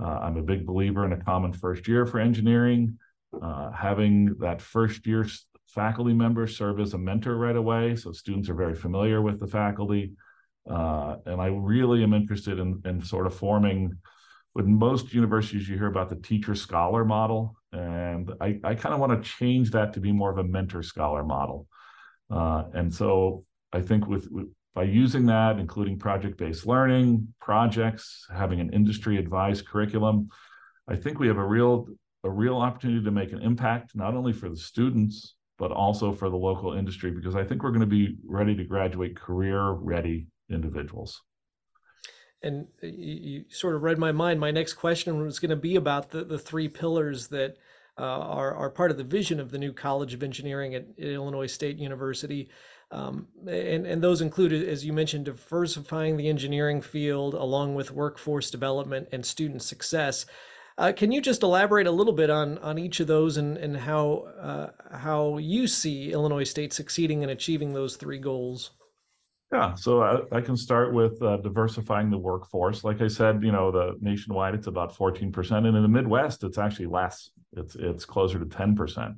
uh, 0.00 0.06
I'm 0.06 0.36
a 0.36 0.42
big 0.42 0.66
believer 0.66 1.04
in 1.04 1.12
a 1.12 1.24
common 1.24 1.52
first 1.52 1.88
year 1.88 2.06
for 2.06 2.20
engineering. 2.20 2.98
Uh, 3.40 3.70
having 3.70 4.34
that 4.40 4.60
first 4.60 5.06
year 5.06 5.26
faculty 5.66 6.12
member 6.12 6.46
serve 6.46 6.80
as 6.80 6.94
a 6.94 6.98
mentor 6.98 7.36
right 7.36 7.56
away, 7.56 7.94
so 7.96 8.12
students 8.12 8.48
are 8.48 8.54
very 8.54 8.74
familiar 8.74 9.22
with 9.22 9.38
the 9.38 9.46
faculty. 9.46 10.12
Uh, 10.68 11.16
and 11.26 11.40
I 11.40 11.46
really 11.46 12.02
am 12.02 12.12
interested 12.12 12.58
in, 12.58 12.82
in 12.84 13.02
sort 13.02 13.26
of 13.26 13.34
forming. 13.34 13.96
With 14.54 14.66
most 14.66 15.14
universities, 15.14 15.68
you 15.68 15.76
hear 15.76 15.86
about 15.86 16.10
the 16.10 16.16
teacher 16.16 16.56
scholar 16.56 17.04
model, 17.04 17.56
and 17.72 18.32
I, 18.40 18.58
I 18.64 18.74
kind 18.74 18.92
of 18.92 19.00
want 19.00 19.22
to 19.22 19.30
change 19.30 19.70
that 19.70 19.92
to 19.92 20.00
be 20.00 20.10
more 20.10 20.30
of 20.30 20.38
a 20.38 20.44
mentor 20.44 20.82
scholar 20.82 21.22
model. 21.22 21.68
Uh, 22.30 22.64
and 22.74 22.92
so 22.92 23.44
I 23.72 23.80
think 23.80 24.06
with, 24.06 24.30
with 24.30 24.48
by 24.74 24.84
using 24.84 25.26
that, 25.26 25.58
including 25.58 25.98
project-based 25.98 26.64
learning, 26.64 27.34
projects, 27.40 28.26
having 28.32 28.60
an 28.60 28.70
industry-advised 28.72 29.66
curriculum, 29.66 30.28
I 30.88 30.96
think 30.96 31.18
we 31.18 31.26
have 31.26 31.38
a 31.38 31.46
real 31.46 31.88
a 32.22 32.30
real 32.30 32.58
opportunity 32.58 33.02
to 33.02 33.10
make 33.10 33.32
an 33.32 33.40
impact 33.40 33.96
not 33.96 34.14
only 34.14 34.32
for 34.32 34.48
the 34.48 34.56
students 34.56 35.34
but 35.58 35.70
also 35.70 36.12
for 36.12 36.30
the 36.30 36.36
local 36.36 36.72
industry 36.72 37.10
because 37.10 37.36
I 37.36 37.44
think 37.44 37.62
we're 37.62 37.70
going 37.70 37.80
to 37.80 37.86
be 37.86 38.16
ready 38.26 38.56
to 38.56 38.64
graduate 38.64 39.14
career-ready 39.14 40.26
individuals. 40.48 41.20
And 42.42 42.66
you, 42.82 43.44
sort 43.50 43.74
of 43.74 43.82
read 43.82 43.98
my 43.98 44.10
mind. 44.10 44.40
My 44.40 44.50
next 44.50 44.74
question 44.74 45.22
was 45.22 45.38
going 45.38 45.50
to 45.50 45.56
be 45.56 45.76
about 45.76 46.10
the, 46.10 46.24
the 46.24 46.38
three 46.38 46.68
pillars 46.68 47.28
that 47.28 47.58
uh, 48.00 48.02
are, 48.02 48.54
are 48.54 48.70
part 48.70 48.90
of 48.90 48.96
the 48.96 49.04
vision 49.04 49.38
of 49.38 49.50
the 49.50 49.58
new 49.58 49.72
College 49.72 50.14
of 50.14 50.22
Engineering 50.22 50.74
at 50.74 50.86
Illinois 50.96 51.46
State 51.46 51.76
University. 51.76 52.48
Um, 52.90 53.28
and, 53.46 53.86
and 53.86 54.02
those 54.02 54.20
included, 54.20 54.68
as 54.68 54.84
you 54.84 54.92
mentioned, 54.92 55.26
diversifying 55.26 56.16
the 56.16 56.28
engineering 56.28 56.80
field 56.80 57.34
along 57.34 57.74
with 57.74 57.92
workforce 57.92 58.50
development 58.50 59.08
and 59.12 59.24
student 59.24 59.62
success. 59.62 60.26
Uh, 60.78 60.92
can 60.96 61.12
you 61.12 61.20
just 61.20 61.42
elaborate 61.42 61.86
a 61.86 61.90
little 61.90 62.14
bit 62.14 62.30
on 62.30 62.56
on 62.58 62.78
each 62.78 63.00
of 63.00 63.06
those 63.06 63.36
and 63.36 63.58
and 63.58 63.76
how 63.76 64.24
uh, 64.40 64.68
how 64.96 65.36
you 65.36 65.66
see 65.66 66.10
Illinois 66.10 66.44
State 66.44 66.72
succeeding 66.72 67.22
in 67.22 67.28
achieving 67.28 67.74
those 67.74 67.96
three 67.96 68.18
goals? 68.18 68.70
Yeah, 69.52 69.74
so 69.74 70.02
I, 70.02 70.36
I 70.36 70.40
can 70.40 70.56
start 70.56 70.94
with 70.94 71.20
uh, 71.22 71.38
diversifying 71.38 72.08
the 72.08 72.18
workforce. 72.18 72.84
Like 72.84 73.00
I 73.00 73.08
said, 73.08 73.42
you 73.42 73.50
know, 73.50 73.72
the 73.72 73.96
nationwide 74.00 74.54
it's 74.54 74.68
about 74.68 74.96
14%, 74.96 75.50
and 75.50 75.66
in 75.66 75.82
the 75.82 75.88
Midwest 75.88 76.44
it's 76.44 76.58
actually 76.58 76.86
less. 76.86 77.30
It's 77.56 77.74
it's 77.74 78.04
closer 78.04 78.38
to 78.38 78.46
10%. 78.46 79.16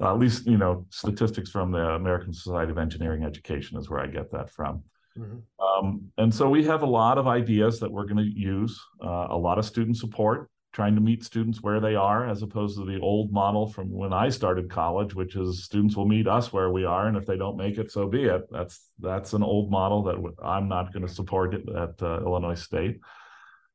Uh, 0.00 0.12
at 0.12 0.18
least, 0.18 0.46
you 0.46 0.58
know, 0.58 0.86
statistics 0.90 1.50
from 1.50 1.70
the 1.70 1.78
American 1.78 2.32
Society 2.32 2.72
of 2.72 2.78
Engineering 2.78 3.24
Education 3.24 3.78
is 3.78 3.88
where 3.88 4.00
I 4.00 4.06
get 4.06 4.30
that 4.32 4.50
from. 4.50 4.82
Mm-hmm. 5.16 5.86
Um, 5.86 6.12
and 6.18 6.34
so 6.34 6.48
we 6.48 6.64
have 6.64 6.82
a 6.82 6.86
lot 6.86 7.18
of 7.18 7.26
ideas 7.26 7.80
that 7.80 7.90
we're 7.90 8.06
going 8.06 8.16
to 8.16 8.38
use, 8.38 8.80
uh, 9.02 9.28
a 9.30 9.36
lot 9.36 9.58
of 9.58 9.64
student 9.64 9.96
support, 9.96 10.50
trying 10.72 10.94
to 10.94 11.00
meet 11.00 11.22
students 11.22 11.62
where 11.62 11.80
they 11.80 11.94
are, 11.94 12.28
as 12.28 12.42
opposed 12.42 12.78
to 12.78 12.84
the 12.84 12.98
old 13.00 13.30
model 13.30 13.66
from 13.66 13.90
when 13.90 14.12
I 14.12 14.30
started 14.30 14.70
college, 14.70 15.14
which 15.14 15.36
is 15.36 15.64
students 15.64 15.96
will 15.96 16.06
meet 16.06 16.26
us 16.26 16.52
where 16.52 16.70
we 16.70 16.84
are, 16.84 17.08
and 17.08 17.16
if 17.16 17.26
they 17.26 17.36
don't 17.36 17.56
make 17.56 17.78
it, 17.78 17.90
so 17.90 18.08
be 18.08 18.24
it. 18.24 18.42
That's 18.50 18.88
that's 18.98 19.34
an 19.34 19.42
old 19.42 19.70
model 19.70 20.02
that 20.04 20.34
I'm 20.42 20.68
not 20.68 20.92
going 20.92 21.06
to 21.06 21.12
support 21.12 21.54
at 21.54 22.02
uh, 22.02 22.20
Illinois 22.20 22.54
State. 22.54 23.00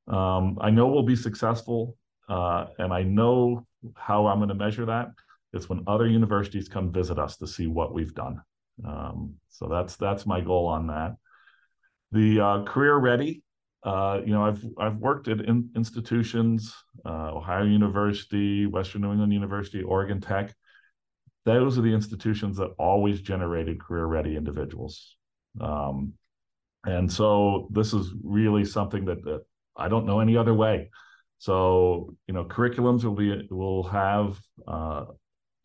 Um, 0.07 0.57
I 0.59 0.71
know 0.71 0.87
we'll 0.87 1.03
be 1.03 1.15
successful, 1.15 1.95
uh, 2.29 2.65
and 2.79 2.91
I 2.91 3.03
know 3.03 3.67
how 3.95 4.27
I'm 4.27 4.39
going 4.39 4.49
to 4.49 4.55
measure 4.55 4.85
that. 4.85 5.09
It's 5.53 5.69
when 5.69 5.83
other 5.87 6.07
universities 6.07 6.67
come 6.67 6.91
visit 6.91 7.19
us 7.19 7.37
to 7.37 7.47
see 7.47 7.67
what 7.67 7.93
we've 7.93 8.13
done. 8.13 8.41
Um, 8.85 9.35
so 9.49 9.67
that's 9.67 9.95
that's 9.97 10.25
my 10.25 10.41
goal 10.41 10.67
on 10.67 10.87
that. 10.87 11.15
The 12.11 12.39
uh, 12.39 12.63
career 12.63 12.95
ready, 12.95 13.43
uh, 13.87 14.19
you 14.25 14.33
know, 14.33 14.43
I've 14.43 14.61
I've 14.77 14.97
worked 14.97 15.29
at 15.29 15.39
in, 15.39 15.69
institutions, 15.73 16.75
uh, 17.05 17.31
Ohio 17.33 17.63
University, 17.63 18.65
Western 18.65 19.01
New 19.03 19.11
England 19.13 19.31
University, 19.31 19.81
Oregon 19.81 20.19
Tech. 20.19 20.53
Those 21.45 21.77
are 21.77 21.81
the 21.81 21.93
institutions 21.93 22.57
that 22.57 22.71
always 22.77 23.21
generated 23.21 23.79
career 23.79 24.05
ready 24.05 24.35
individuals. 24.35 25.15
Um, 25.61 26.13
and 26.85 27.09
so 27.09 27.69
this 27.71 27.93
is 27.93 28.13
really 28.21 28.65
something 28.65 29.05
that, 29.05 29.23
that 29.23 29.45
I 29.77 29.87
don't 29.87 30.05
know 30.05 30.19
any 30.19 30.35
other 30.35 30.53
way. 30.53 30.89
So 31.37 32.13
you 32.27 32.33
know, 32.33 32.43
curriculums 32.43 33.05
will 33.05 33.15
be 33.15 33.47
will 33.49 33.83
have 33.83 34.37
uh, 34.67 35.05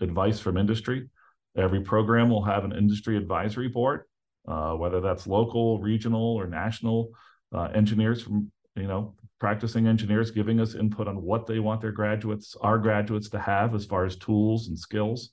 advice 0.01 0.39
from 0.39 0.59
industry. 0.59 1.11
Every 1.57 1.81
program 1.81 2.31
will 2.31 2.45
have 2.45 2.65
an 2.65 2.73
industry 2.73 3.17
advisory 3.17 3.67
board 3.67 4.05
uh, 4.47 4.73
whether 4.75 5.01
that's 5.01 5.27
local, 5.27 5.81
regional, 5.81 6.35
or 6.37 6.47
national 6.47 7.11
uh, 7.53 7.69
engineers 7.75 8.23
from 8.23 8.51
you 8.77 8.87
know 8.87 9.15
practicing 9.39 9.87
engineers 9.87 10.31
giving 10.31 10.61
us 10.61 10.75
input 10.75 11.09
on 11.09 11.21
what 11.21 11.47
they 11.47 11.59
want 11.59 11.81
their 11.81 11.93
graduates, 11.93 12.57
our 12.61 12.79
graduates, 12.79 13.29
to 13.29 13.39
have 13.39 13.75
as 13.75 13.85
far 13.85 14.05
as 14.05 14.17
tools 14.17 14.69
and 14.69 14.79
skills. 14.79 15.31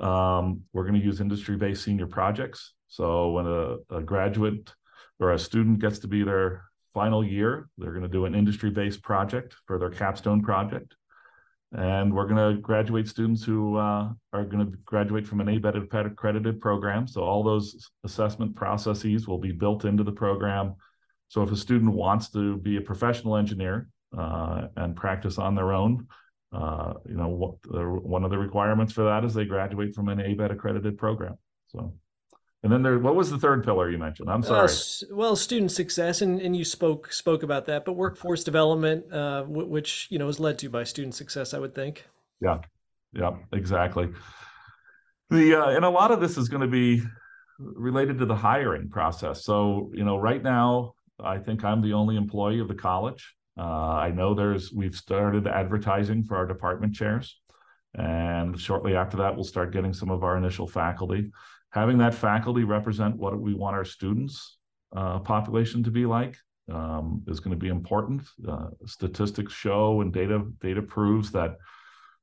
Um, 0.00 0.62
we're 0.72 0.84
going 0.84 0.98
to 0.98 1.04
use 1.04 1.20
industry-based 1.20 1.84
senior 1.84 2.06
projects. 2.06 2.72
So 2.88 3.32
when 3.32 3.46
a, 3.46 3.98
a 3.98 4.02
graduate 4.02 4.72
or 5.20 5.32
a 5.32 5.38
student 5.38 5.78
gets 5.78 5.98
to 6.00 6.08
be 6.08 6.24
their 6.24 6.64
final 6.94 7.22
year, 7.22 7.68
they're 7.76 7.92
going 7.92 8.02
to 8.02 8.08
do 8.08 8.24
an 8.24 8.34
industry-based 8.34 9.02
project 9.02 9.56
for 9.66 9.78
their 9.78 9.90
capstone 9.90 10.42
project 10.42 10.94
and 11.74 12.12
we're 12.12 12.26
going 12.26 12.54
to 12.54 12.60
graduate 12.60 13.08
students 13.08 13.42
who 13.42 13.76
uh, 13.76 14.10
are 14.32 14.44
going 14.44 14.58
to 14.58 14.76
graduate 14.84 15.26
from 15.26 15.40
an 15.40 15.46
ABET 15.46 16.06
accredited 16.06 16.60
program. 16.60 17.06
So 17.06 17.22
all 17.22 17.42
those 17.42 17.90
assessment 18.04 18.54
processes 18.54 19.26
will 19.26 19.38
be 19.38 19.52
built 19.52 19.86
into 19.86 20.04
the 20.04 20.12
program. 20.12 20.74
So 21.32 21.42
if 21.42 21.50
a 21.50 21.56
student 21.56 21.94
wants 21.94 22.28
to 22.32 22.58
be 22.58 22.76
a 22.76 22.82
professional 22.82 23.38
engineer 23.38 23.88
uh, 24.14 24.66
and 24.76 24.94
practice 24.94 25.38
on 25.38 25.54
their 25.54 25.72
own, 25.72 26.06
uh, 26.52 26.92
you 27.08 27.16
know, 27.16 27.28
what, 27.28 28.04
one 28.04 28.22
of 28.22 28.30
the 28.30 28.36
requirements 28.36 28.92
for 28.92 29.04
that 29.04 29.24
is 29.24 29.32
they 29.32 29.46
graduate 29.46 29.94
from 29.94 30.10
an 30.10 30.18
ABET 30.18 30.52
accredited 30.52 30.98
program. 30.98 31.38
So 31.68 31.94
and 32.62 32.70
then 32.70 32.82
there, 32.82 32.98
what 32.98 33.16
was 33.16 33.30
the 33.30 33.38
third 33.38 33.64
pillar 33.64 33.90
you 33.90 33.96
mentioned? 33.96 34.28
I'm 34.28 34.42
sorry. 34.42 34.68
Well, 35.10 35.34
student 35.34 35.72
success, 35.72 36.20
and, 36.20 36.38
and 36.38 36.54
you 36.54 36.66
spoke 36.66 37.10
spoke 37.10 37.42
about 37.42 37.64
that, 37.64 37.86
but 37.86 37.94
workforce 37.94 38.44
development, 38.44 39.10
uh, 39.10 39.44
w- 39.44 39.66
which 39.66 40.08
you 40.10 40.18
know 40.18 40.28
is 40.28 40.38
led 40.38 40.58
to 40.58 40.68
by 40.68 40.84
student 40.84 41.14
success, 41.14 41.54
I 41.54 41.58
would 41.60 41.74
think. 41.74 42.06
Yeah, 42.42 42.58
yeah, 43.14 43.30
exactly. 43.54 44.10
The 45.30 45.54
uh, 45.54 45.70
and 45.70 45.86
a 45.86 45.88
lot 45.88 46.10
of 46.10 46.20
this 46.20 46.36
is 46.36 46.50
going 46.50 46.60
to 46.60 46.68
be 46.68 47.02
related 47.58 48.18
to 48.18 48.26
the 48.26 48.36
hiring 48.36 48.90
process. 48.90 49.46
So 49.46 49.90
you 49.94 50.04
know, 50.04 50.18
right 50.18 50.42
now, 50.42 50.92
I 51.24 51.38
think 51.38 51.64
I'm 51.64 51.82
the 51.82 51.92
only 51.92 52.16
employee 52.16 52.60
of 52.60 52.68
the 52.68 52.74
college. 52.74 53.34
Uh, 53.58 53.62
I 53.62 54.10
know 54.10 54.34
there's 54.34 54.72
we've 54.72 54.94
started 54.94 55.46
advertising 55.46 56.24
for 56.24 56.36
our 56.36 56.46
department 56.46 56.94
chairs, 56.94 57.38
and 57.94 58.58
shortly 58.58 58.96
after 58.96 59.18
that, 59.18 59.34
we'll 59.34 59.44
start 59.44 59.72
getting 59.72 59.92
some 59.92 60.10
of 60.10 60.24
our 60.24 60.36
initial 60.36 60.66
faculty 60.66 61.30
having 61.72 61.98
that 61.98 62.14
faculty 62.14 62.64
represent 62.64 63.16
what 63.16 63.38
we 63.38 63.54
want 63.54 63.74
our 63.74 63.84
students 63.84 64.58
uh, 64.94 65.18
population 65.18 65.82
to 65.82 65.90
be 65.90 66.06
like 66.06 66.36
um, 66.70 67.22
is 67.26 67.40
going 67.40 67.50
to 67.50 67.60
be 67.60 67.68
important. 67.68 68.22
Uh, 68.46 68.68
statistics 68.86 69.52
show 69.52 70.00
and 70.02 70.12
data 70.12 70.44
data 70.60 70.80
proves 70.80 71.32
that 71.32 71.56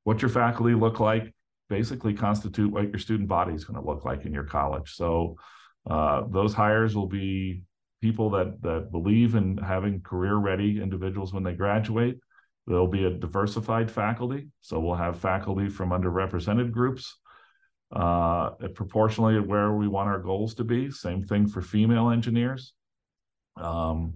what 0.04 0.22
your 0.22 0.30
faculty 0.30 0.74
look 0.74 1.00
like 1.00 1.34
basically 1.68 2.14
constitute 2.14 2.72
what 2.72 2.90
your 2.90 3.00
student 3.00 3.28
body 3.28 3.54
is 3.54 3.66
going 3.66 3.80
to 3.80 3.86
look 3.86 4.06
like 4.06 4.26
in 4.26 4.34
your 4.34 4.44
college. 4.44 4.96
So 4.96 5.36
uh, 5.90 6.24
those 6.30 6.54
hires 6.54 6.96
will 6.96 7.08
be 7.08 7.64
people 8.02 8.30
that 8.32 8.62
that 8.62 8.92
believe 8.92 9.36
in 9.36 9.58
having 9.58 10.02
career 10.02 10.36
ready 10.36 10.82
individuals 10.82 11.34
when 11.34 11.44
they 11.44 11.54
graduate. 11.54 12.18
There'll 12.68 12.88
be 12.88 13.06
a 13.06 13.10
diversified 13.10 13.90
faculty, 13.90 14.50
so 14.62 14.80
we'll 14.80 14.96
have 14.96 15.20
faculty 15.20 15.70
from 15.70 15.90
underrepresented 15.90 16.72
groups 16.72 17.18
uh, 17.92 18.52
proportionally 18.76 19.40
where 19.40 19.74
we 19.74 19.88
want 19.88 20.10
our 20.10 20.20
goals 20.20 20.54
to 20.56 20.64
be. 20.64 20.92
Same 20.92 21.24
thing 21.24 21.48
for 21.48 21.62
female 21.62 22.10
engineers. 22.10 22.74
Um, 23.58 24.14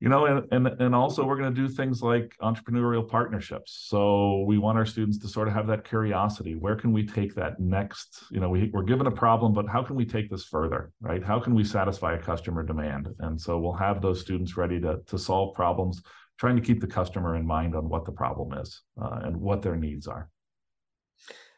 you 0.00 0.08
know, 0.08 0.26
and, 0.26 0.46
and 0.52 0.66
and 0.80 0.94
also 0.94 1.24
we're 1.24 1.36
going 1.36 1.54
to 1.54 1.60
do 1.60 1.68
things 1.68 2.02
like 2.02 2.36
entrepreneurial 2.42 3.08
partnerships. 3.08 3.86
So 3.88 4.44
we 4.46 4.58
want 4.58 4.76
our 4.76 4.84
students 4.84 5.18
to 5.18 5.28
sort 5.28 5.48
of 5.48 5.54
have 5.54 5.66
that 5.68 5.84
curiosity. 5.84 6.56
Where 6.56 6.76
can 6.76 6.92
we 6.92 7.06
take 7.06 7.34
that 7.36 7.60
next? 7.60 8.24
You 8.30 8.40
know, 8.40 8.50
we, 8.50 8.70
we're 8.72 8.82
given 8.82 9.06
a 9.06 9.10
problem, 9.10 9.52
but 9.54 9.68
how 9.68 9.82
can 9.82 9.96
we 9.96 10.04
take 10.04 10.30
this 10.30 10.44
further, 10.44 10.92
right? 11.00 11.22
How 11.22 11.38
can 11.38 11.54
we 11.54 11.64
satisfy 11.64 12.14
a 12.14 12.18
customer 12.18 12.62
demand? 12.62 13.08
And 13.20 13.40
so 13.40 13.58
we'll 13.58 13.72
have 13.72 14.02
those 14.02 14.20
students 14.20 14.56
ready 14.56 14.80
to 14.80 15.00
to 15.06 15.18
solve 15.18 15.54
problems, 15.54 16.02
trying 16.38 16.56
to 16.56 16.62
keep 16.62 16.80
the 16.80 16.86
customer 16.86 17.36
in 17.36 17.46
mind 17.46 17.74
on 17.74 17.88
what 17.88 18.04
the 18.04 18.12
problem 18.12 18.58
is 18.58 18.82
uh, 19.00 19.20
and 19.22 19.36
what 19.36 19.62
their 19.62 19.76
needs 19.76 20.06
are 20.06 20.28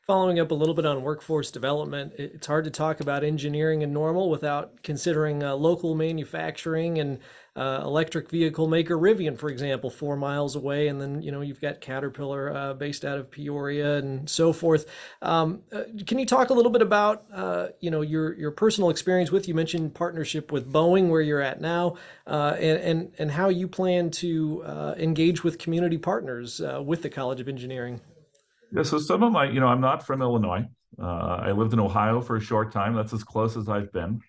following 0.06 0.38
up 0.38 0.52
a 0.52 0.54
little 0.54 0.74
bit 0.74 0.86
on 0.86 1.02
workforce 1.02 1.50
development, 1.50 2.12
it's 2.16 2.46
hard 2.46 2.64
to 2.64 2.70
talk 2.70 3.00
about 3.00 3.24
engineering 3.24 3.82
and 3.82 3.92
Normal 3.92 4.30
without 4.30 4.80
considering 4.84 5.42
uh, 5.42 5.56
local 5.56 5.96
manufacturing 5.96 6.98
and 7.00 7.18
uh, 7.56 7.80
electric 7.82 8.30
vehicle 8.30 8.68
maker 8.68 8.96
Rivian, 8.96 9.36
for 9.36 9.48
example, 9.48 9.90
four 9.90 10.14
miles 10.16 10.54
away, 10.54 10.86
and 10.88 11.00
then 11.00 11.22
you 11.22 11.32
know 11.32 11.40
you've 11.40 11.60
got 11.60 11.80
Caterpillar 11.80 12.54
uh, 12.54 12.74
based 12.74 13.04
out 13.04 13.18
of 13.18 13.30
Peoria 13.30 13.96
and 13.96 14.30
so 14.30 14.52
forth. 14.52 14.86
Um, 15.22 15.62
uh, 15.72 15.84
can 16.06 16.18
you 16.18 16.26
talk 16.26 16.50
a 16.50 16.54
little 16.54 16.70
bit 16.70 16.82
about 16.82 17.24
uh, 17.32 17.68
you 17.80 17.90
know 17.90 18.02
your 18.02 18.34
your 18.34 18.52
personal 18.52 18.90
experience 18.90 19.32
with? 19.32 19.48
You 19.48 19.54
mentioned 19.54 19.94
partnership 19.94 20.52
with 20.52 20.70
Boeing, 20.70 21.08
where 21.08 21.22
you're 21.22 21.40
at 21.40 21.60
now, 21.60 21.96
uh, 22.26 22.54
and 22.60 22.78
and 22.78 23.14
and 23.18 23.30
how 23.30 23.48
you 23.48 23.66
plan 23.66 24.10
to 24.10 24.62
engage 24.98 25.42
with 25.42 25.58
community 25.58 25.98
partners 25.98 26.60
with 26.84 27.02
the 27.02 27.08
College 27.08 27.40
of 27.40 27.48
Engineering. 27.48 28.00
Yeah, 28.72 28.82
so 28.82 28.98
some 28.98 29.22
of 29.22 29.32
my, 29.32 29.48
you 29.48 29.60
know, 29.60 29.68
I'm 29.68 29.80
not 29.80 30.06
from 30.06 30.22
Illinois. 30.22 30.64
Uh, 31.00 31.38
I 31.42 31.52
lived 31.52 31.72
in 31.72 31.80
Ohio 31.80 32.20
for 32.20 32.36
a 32.36 32.40
short 32.40 32.72
time. 32.72 32.94
That's 32.94 33.12
as 33.12 33.22
close 33.22 33.56
as 33.56 33.68
I've 33.68 33.92
been. 33.92 34.20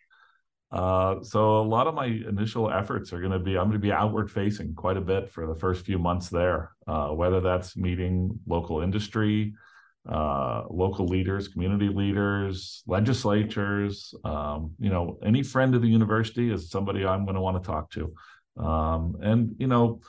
Uh, 0.71 1.23
so 1.23 1.61
a 1.61 1.63
lot 1.63 1.87
of 1.87 1.95
my 1.95 2.05
initial 2.05 2.69
efforts 2.69 3.13
are 3.13 3.19
going 3.19 3.31
to 3.31 3.39
be 3.39 3.57
I'm 3.57 3.65
going 3.65 3.73
to 3.73 3.79
be 3.79 3.91
outward 3.91 4.29
facing 4.29 4.75
quite 4.75 4.97
a 4.97 5.01
bit 5.01 5.29
for 5.29 5.47
the 5.47 5.55
first 5.55 5.85
few 5.85 5.97
months 5.97 6.29
there. 6.29 6.71
Uh, 6.85 7.07
whether 7.07 7.39
that's 7.39 7.77
meeting 7.77 8.37
local 8.45 8.81
industry, 8.81 9.53
uh, 10.09 10.63
local 10.69 11.07
leaders, 11.07 11.47
community 11.47 11.87
leaders, 11.87 12.83
legislatures, 12.85 14.13
um, 14.25 14.71
you 14.77 14.89
know, 14.89 15.17
any 15.23 15.41
friend 15.41 15.73
of 15.73 15.81
the 15.81 15.87
university 15.87 16.51
is 16.51 16.69
somebody 16.69 17.05
I'm 17.05 17.23
going 17.23 17.35
to 17.35 17.41
want 17.41 17.61
to 17.61 17.65
talk 17.65 17.89
to. 17.91 18.13
Um, 18.61 19.15
and 19.21 19.55
you 19.59 19.67
know, 19.67 20.01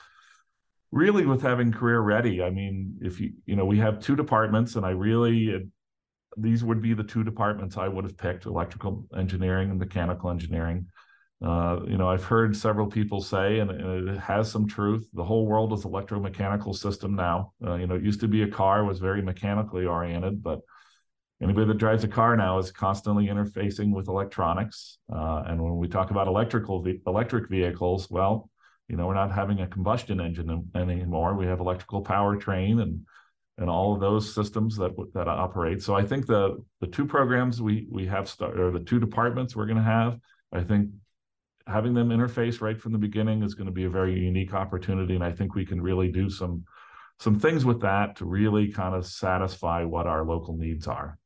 really 0.91 1.25
with 1.25 1.41
having 1.41 1.71
career 1.71 1.99
ready 1.99 2.41
i 2.41 2.49
mean 2.49 2.97
if 3.01 3.19
you 3.19 3.31
you 3.45 3.55
know 3.55 3.65
we 3.65 3.77
have 3.77 3.99
two 3.99 4.15
departments 4.15 4.75
and 4.75 4.85
i 4.85 4.89
really 4.89 5.69
these 6.37 6.63
would 6.63 6.81
be 6.81 6.93
the 6.93 7.03
two 7.03 7.23
departments 7.23 7.77
i 7.77 7.87
would 7.87 8.03
have 8.03 8.17
picked 8.17 8.45
electrical 8.45 9.05
engineering 9.17 9.69
and 9.69 9.79
mechanical 9.79 10.29
engineering. 10.29 10.85
Uh, 11.43 11.79
you 11.87 11.97
know 11.97 12.09
i've 12.09 12.23
heard 12.23 12.55
several 12.55 12.85
people 12.87 13.21
say 13.21 13.59
and, 13.59 13.71
and, 13.71 14.09
it 14.09 14.19
has 14.19 14.51
some 14.51 14.67
truth 14.67 15.07
the 15.13 15.23
whole 15.23 15.45
world 15.45 15.71
is 15.71 15.85
electromechanical 15.85 16.75
system 16.75 17.15
now. 17.15 17.53
Uh, 17.65 17.75
you 17.75 17.87
know 17.87 17.95
it 17.95 18.03
used 18.03 18.19
to 18.19 18.27
be 18.27 18.43
a 18.43 18.47
car 18.47 18.83
was 18.83 18.99
very 18.99 19.21
mechanically 19.21 19.85
oriented 19.85 20.43
but 20.43 20.59
anybody 21.41 21.65
that 21.65 21.77
drives 21.77 22.03
a 22.03 22.09
car 22.09 22.35
now 22.35 22.57
is 22.57 22.71
constantly 22.71 23.27
interfacing 23.27 23.93
with 23.93 24.09
electronics. 24.09 24.97
Uh, 25.09 25.43
and 25.47 25.63
when 25.63 25.77
we 25.77 25.87
talk 25.87 26.11
about 26.11 26.27
electrical 26.27 26.85
electric 27.07 27.49
vehicles 27.49 28.09
well 28.09 28.48
You 28.89 28.97
know, 28.97 29.07
we're 29.07 29.13
not 29.13 29.31
having 29.31 29.61
a 29.61 29.67
combustion 29.67 30.19
engine 30.19 30.69
anymore. 30.75 31.35
We 31.35 31.45
have 31.45 31.59
electrical 31.59 32.03
powertrain 32.03 32.81
and 32.81 33.05
and 33.59 33.69
all 33.69 33.93
of 33.93 33.99
those 33.99 34.33
systems 34.33 34.77
that 34.77 34.91
that 35.13 35.27
operate. 35.27 35.83
So 35.83 35.95
I 35.95 36.03
think 36.03 36.25
the 36.25 36.63
the 36.81 36.87
two 36.87 37.05
programs 37.05 37.61
we 37.61 37.87
we 37.91 38.07
have 38.07 38.27
start 38.27 38.59
or 38.59 38.71
the 38.71 38.79
two 38.79 38.99
departments 38.99 39.55
we're 39.55 39.67
going 39.67 39.77
to 39.77 39.83
have, 39.83 40.17
I 40.51 40.63
think 40.63 40.89
having 41.67 41.93
them 41.93 42.09
interface 42.09 42.61
right 42.61 42.81
from 42.81 42.93
the 42.93 42.97
beginning 42.97 43.43
is 43.43 43.53
going 43.53 43.67
to 43.67 43.71
be 43.71 43.83
a 43.83 43.89
very 43.89 44.17
unique 44.17 44.55
opportunity, 44.55 45.13
and 45.13 45.23
I 45.23 45.33
think 45.33 45.53
we 45.53 45.67
can 45.67 45.81
really 45.81 46.11
do 46.11 46.29
some 46.29 46.63
some 47.19 47.39
things 47.39 47.65
with 47.65 47.81
that 47.81 48.15
to 48.15 48.25
really 48.25 48.71
kind 48.71 48.95
of 48.95 49.05
satisfy 49.05 49.83
what 49.83 50.07
our 50.07 50.25
local 50.25 50.57
needs 50.57 50.87
are. 50.87 51.18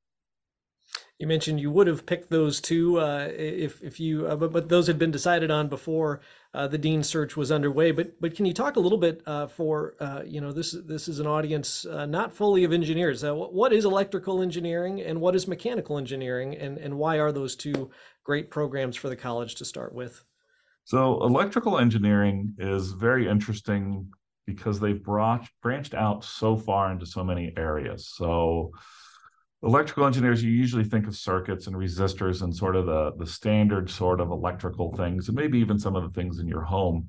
You 1.24 1.28
mentioned 1.28 1.62
you 1.62 1.72
would 1.72 1.88
have 1.88 2.06
picked 2.06 2.30
those 2.30 2.60
two 2.60 3.00
uh, 3.00 3.30
if 3.32 3.82
if 3.82 3.98
you, 3.98 4.28
uh, 4.28 4.36
but 4.36 4.52
but 4.52 4.68
those 4.68 4.88
had 4.88 5.00
been 5.00 5.10
decided 5.10 5.52
on 5.52 5.70
before 5.70 6.20
uh, 6.54 6.68
the 6.68 6.78
dean 6.78 7.02
search 7.02 7.38
was 7.38 7.50
underway. 7.50 7.92
But 7.92 8.20
but 8.20 8.36
can 8.36 8.46
you 8.46 8.54
talk 8.54 8.76
a 8.76 8.82
little 8.82 8.98
bit 8.98 9.22
uh, 9.26 9.48
for 9.48 9.96
uh, 10.02 10.24
you 10.26 10.42
know 10.42 10.52
this 10.52 10.76
this 10.86 11.08
is 11.08 11.20
an 11.20 11.26
audience 11.26 11.86
uh, 11.86 12.06
not 12.06 12.34
fully 12.34 12.66
of 12.66 12.74
engineers. 12.74 13.24
what 13.24 13.72
is 13.72 13.86
electrical 13.86 14.42
engineering 14.42 15.00
and 15.00 15.22
what 15.22 15.34
is 15.34 15.48
mechanical 15.48 15.98
engineering, 15.98 16.58
and 16.58 16.78
and 16.78 16.94
why 16.94 17.20
are 17.20 17.32
those 17.32 17.56
two 17.56 17.90
great 18.26 18.52
programs 18.52 18.98
for 18.98 19.08
the 19.08 19.16
college 19.16 19.56
to 19.56 19.64
start 19.64 19.96
with? 19.96 20.26
So 20.84 21.24
electrical 21.24 21.80
engineering 21.80 22.54
is 22.60 22.92
very 22.92 23.30
interesting 23.30 24.12
because 24.46 24.82
they've 24.82 25.02
brought 25.02 25.48
branched 25.62 25.94
out 25.94 26.26
so 26.26 26.58
far 26.58 26.92
into 26.92 27.06
so 27.06 27.24
many 27.24 27.54
areas. 27.56 28.12
So 28.14 28.74
electrical 29.64 30.06
engineers, 30.06 30.44
you 30.44 30.52
usually 30.52 30.84
think 30.84 31.08
of 31.08 31.16
circuits 31.16 31.68
and 31.68 31.76
resistors 31.76 32.42
and 32.42 32.56
sort 32.56 32.76
of 32.76 32.86
the, 32.86 33.14
the 33.18 33.26
standard 33.26 33.90
sort 33.90 34.20
of 34.20 34.30
electrical 34.30 34.94
things, 34.96 35.30
and 35.30 35.38
maybe 35.38 35.60
even 35.60 35.80
some 35.80 35.96
of 35.96 36.04
the 36.04 36.10
things 36.10 36.40
in 36.40 36.48
your 36.48 36.64
home. 36.64 37.08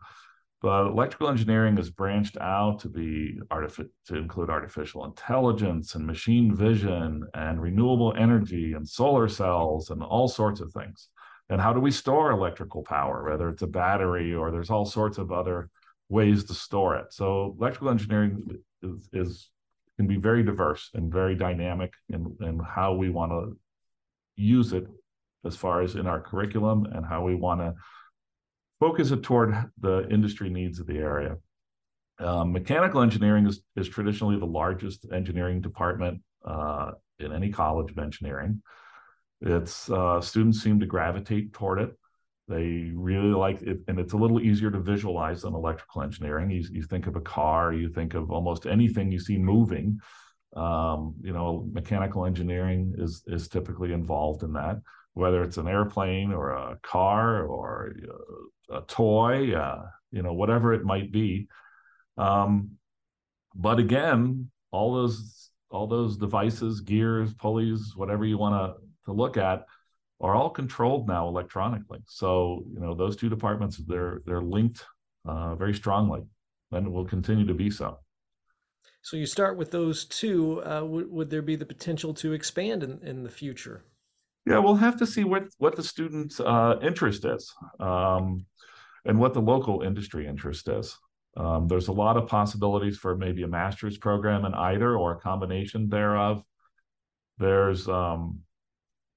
But 0.62 0.86
electrical 0.86 1.28
engineering 1.28 1.76
is 1.76 1.90
branched 1.90 2.38
out 2.38 2.78
to 2.80 2.88
be 2.88 3.38
to 3.50 4.16
include 4.16 4.48
artificial 4.48 5.04
intelligence 5.04 5.94
and 5.94 6.06
machine 6.06 6.56
vision 6.56 7.24
and 7.34 7.60
renewable 7.60 8.14
energy 8.16 8.72
and 8.72 8.88
solar 8.88 9.28
cells 9.28 9.90
and 9.90 10.02
all 10.02 10.28
sorts 10.28 10.60
of 10.60 10.72
things. 10.72 11.08
And 11.50 11.60
how 11.60 11.74
do 11.74 11.80
we 11.80 11.90
store 11.90 12.30
electrical 12.30 12.82
power, 12.82 13.28
whether 13.28 13.50
it's 13.50 13.60
a 13.60 13.66
battery 13.66 14.32
or 14.32 14.50
there's 14.50 14.70
all 14.70 14.86
sorts 14.86 15.18
of 15.18 15.30
other 15.30 15.68
ways 16.08 16.44
to 16.44 16.54
store 16.54 16.96
it. 16.96 17.12
So 17.12 17.54
electrical 17.58 17.90
engineering 17.90 18.58
is, 18.82 19.08
is 19.12 19.50
very 20.24 20.42
diverse 20.42 20.84
and 20.94 21.12
very 21.12 21.34
dynamic 21.46 21.92
in, 22.08 22.20
in 22.40 22.58
how 22.58 22.94
we 22.94 23.10
want 23.10 23.30
to 23.30 23.42
use 24.36 24.72
it 24.72 24.86
as 25.44 25.54
far 25.54 25.82
as 25.82 25.96
in 25.96 26.06
our 26.06 26.20
curriculum 26.20 26.86
and 26.94 27.04
how 27.04 27.22
we 27.22 27.34
want 27.34 27.60
to 27.60 27.74
focus 28.80 29.10
it 29.10 29.22
toward 29.22 29.50
the 29.86 30.08
industry 30.08 30.48
needs 30.48 30.80
of 30.80 30.86
the 30.86 30.96
area. 30.96 31.36
Um, 32.18 32.52
mechanical 32.52 33.02
engineering 33.02 33.46
is, 33.46 33.60
is 33.76 33.88
traditionally 33.88 34.38
the 34.38 34.46
largest 34.62 35.06
engineering 35.12 35.60
department 35.60 36.22
uh, 36.46 36.92
in 37.18 37.30
any 37.32 37.50
college 37.50 37.90
of 37.90 37.98
engineering. 37.98 38.62
Its 39.42 39.90
uh, 39.90 40.22
students 40.22 40.62
seem 40.62 40.80
to 40.80 40.86
gravitate 40.86 41.52
toward 41.52 41.80
it. 41.80 41.90
They 42.46 42.90
really 42.94 43.32
like 43.32 43.62
it, 43.62 43.80
and 43.88 43.98
it's 43.98 44.12
a 44.12 44.18
little 44.18 44.40
easier 44.40 44.70
to 44.70 44.78
visualize 44.78 45.42
than 45.42 45.54
electrical 45.54 46.02
engineering. 46.02 46.50
You, 46.50 46.62
you 46.70 46.82
think 46.82 47.06
of 47.06 47.16
a 47.16 47.20
car, 47.20 47.72
you 47.72 47.88
think 47.88 48.12
of 48.12 48.30
almost 48.30 48.66
anything 48.66 49.10
you 49.10 49.18
see 49.18 49.38
moving. 49.38 49.98
Um, 50.54 51.14
you 51.22 51.32
know, 51.32 51.66
mechanical 51.72 52.26
engineering 52.26 52.94
is 52.98 53.22
is 53.26 53.48
typically 53.48 53.92
involved 53.92 54.42
in 54.42 54.52
that, 54.52 54.80
whether 55.14 55.42
it's 55.42 55.56
an 55.56 55.68
airplane 55.68 56.32
or 56.32 56.50
a 56.50 56.78
car 56.82 57.44
or 57.44 57.94
a, 58.70 58.76
a 58.76 58.82
toy, 58.82 59.54
uh, 59.54 59.86
you 60.12 60.22
know, 60.22 60.34
whatever 60.34 60.74
it 60.74 60.84
might 60.84 61.10
be. 61.10 61.48
Um, 62.18 62.72
but 63.54 63.78
again, 63.78 64.50
all 64.70 64.94
those 64.94 65.50
all 65.70 65.86
those 65.86 66.18
devices, 66.18 66.82
gears, 66.82 67.32
pulleys, 67.34 67.94
whatever 67.96 68.26
you 68.26 68.36
want 68.36 68.54
to 68.54 68.80
to 69.06 69.12
look 69.12 69.38
at, 69.38 69.64
are 70.20 70.34
all 70.34 70.50
controlled 70.50 71.08
now 71.08 71.28
electronically. 71.28 72.00
So 72.06 72.64
you 72.72 72.80
know 72.80 72.94
those 72.94 73.16
two 73.16 73.28
departments 73.28 73.80
they're 73.86 74.22
they're 74.26 74.42
linked 74.42 74.84
uh, 75.24 75.54
very 75.54 75.74
strongly, 75.74 76.22
and 76.72 76.92
will 76.92 77.04
continue 77.04 77.46
to 77.46 77.54
be 77.54 77.70
so. 77.70 77.98
So 79.02 79.16
you 79.16 79.26
start 79.26 79.58
with 79.58 79.70
those 79.70 80.06
two. 80.06 80.62
Uh, 80.62 80.80
w- 80.80 81.08
would 81.10 81.30
there 81.30 81.42
be 81.42 81.56
the 81.56 81.66
potential 81.66 82.14
to 82.14 82.32
expand 82.32 82.82
in, 82.82 83.00
in 83.02 83.22
the 83.22 83.30
future? 83.30 83.84
Yeah, 84.46 84.58
we'll 84.58 84.76
have 84.76 84.96
to 84.98 85.06
see 85.06 85.24
what 85.24 85.44
what 85.58 85.76
the 85.76 85.82
students' 85.82 86.40
uh, 86.40 86.78
interest 86.82 87.24
is, 87.24 87.52
um, 87.80 88.46
and 89.04 89.18
what 89.18 89.34
the 89.34 89.42
local 89.42 89.82
industry 89.82 90.26
interest 90.26 90.68
is. 90.68 90.96
Um, 91.36 91.66
there's 91.66 91.88
a 91.88 91.92
lot 91.92 92.16
of 92.16 92.28
possibilities 92.28 92.96
for 92.96 93.16
maybe 93.16 93.42
a 93.42 93.48
master's 93.48 93.98
program 93.98 94.44
in 94.44 94.54
either 94.54 94.96
or 94.96 95.12
a 95.12 95.20
combination 95.20 95.88
thereof. 95.88 96.42
There's 97.38 97.88
um, 97.88 98.40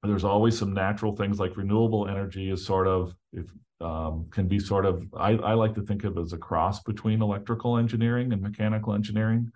there's 0.04 0.24
always 0.24 0.58
some 0.58 0.74
natural 0.74 1.16
things 1.16 1.40
like 1.40 1.58
renewable 1.58 2.08
energy 2.08 2.52
is 2.52 2.66
sort 2.66 2.88
of 2.88 3.16
if 3.34 3.46
um, 3.80 4.28
can 4.32 4.48
be 4.48 4.60
sort 4.60 4.86
of 4.86 5.04
I, 5.16 5.32
I 5.34 5.54
like 5.54 5.76
to 5.76 5.82
think 5.82 6.04
of 6.04 6.18
as 6.18 6.34
a 6.34 6.38
cross 6.38 6.82
between 6.84 7.22
electrical 7.22 7.78
engineering 7.78 8.34
and 8.34 8.42
mechanical 8.42 8.94
engineering. 8.94 9.52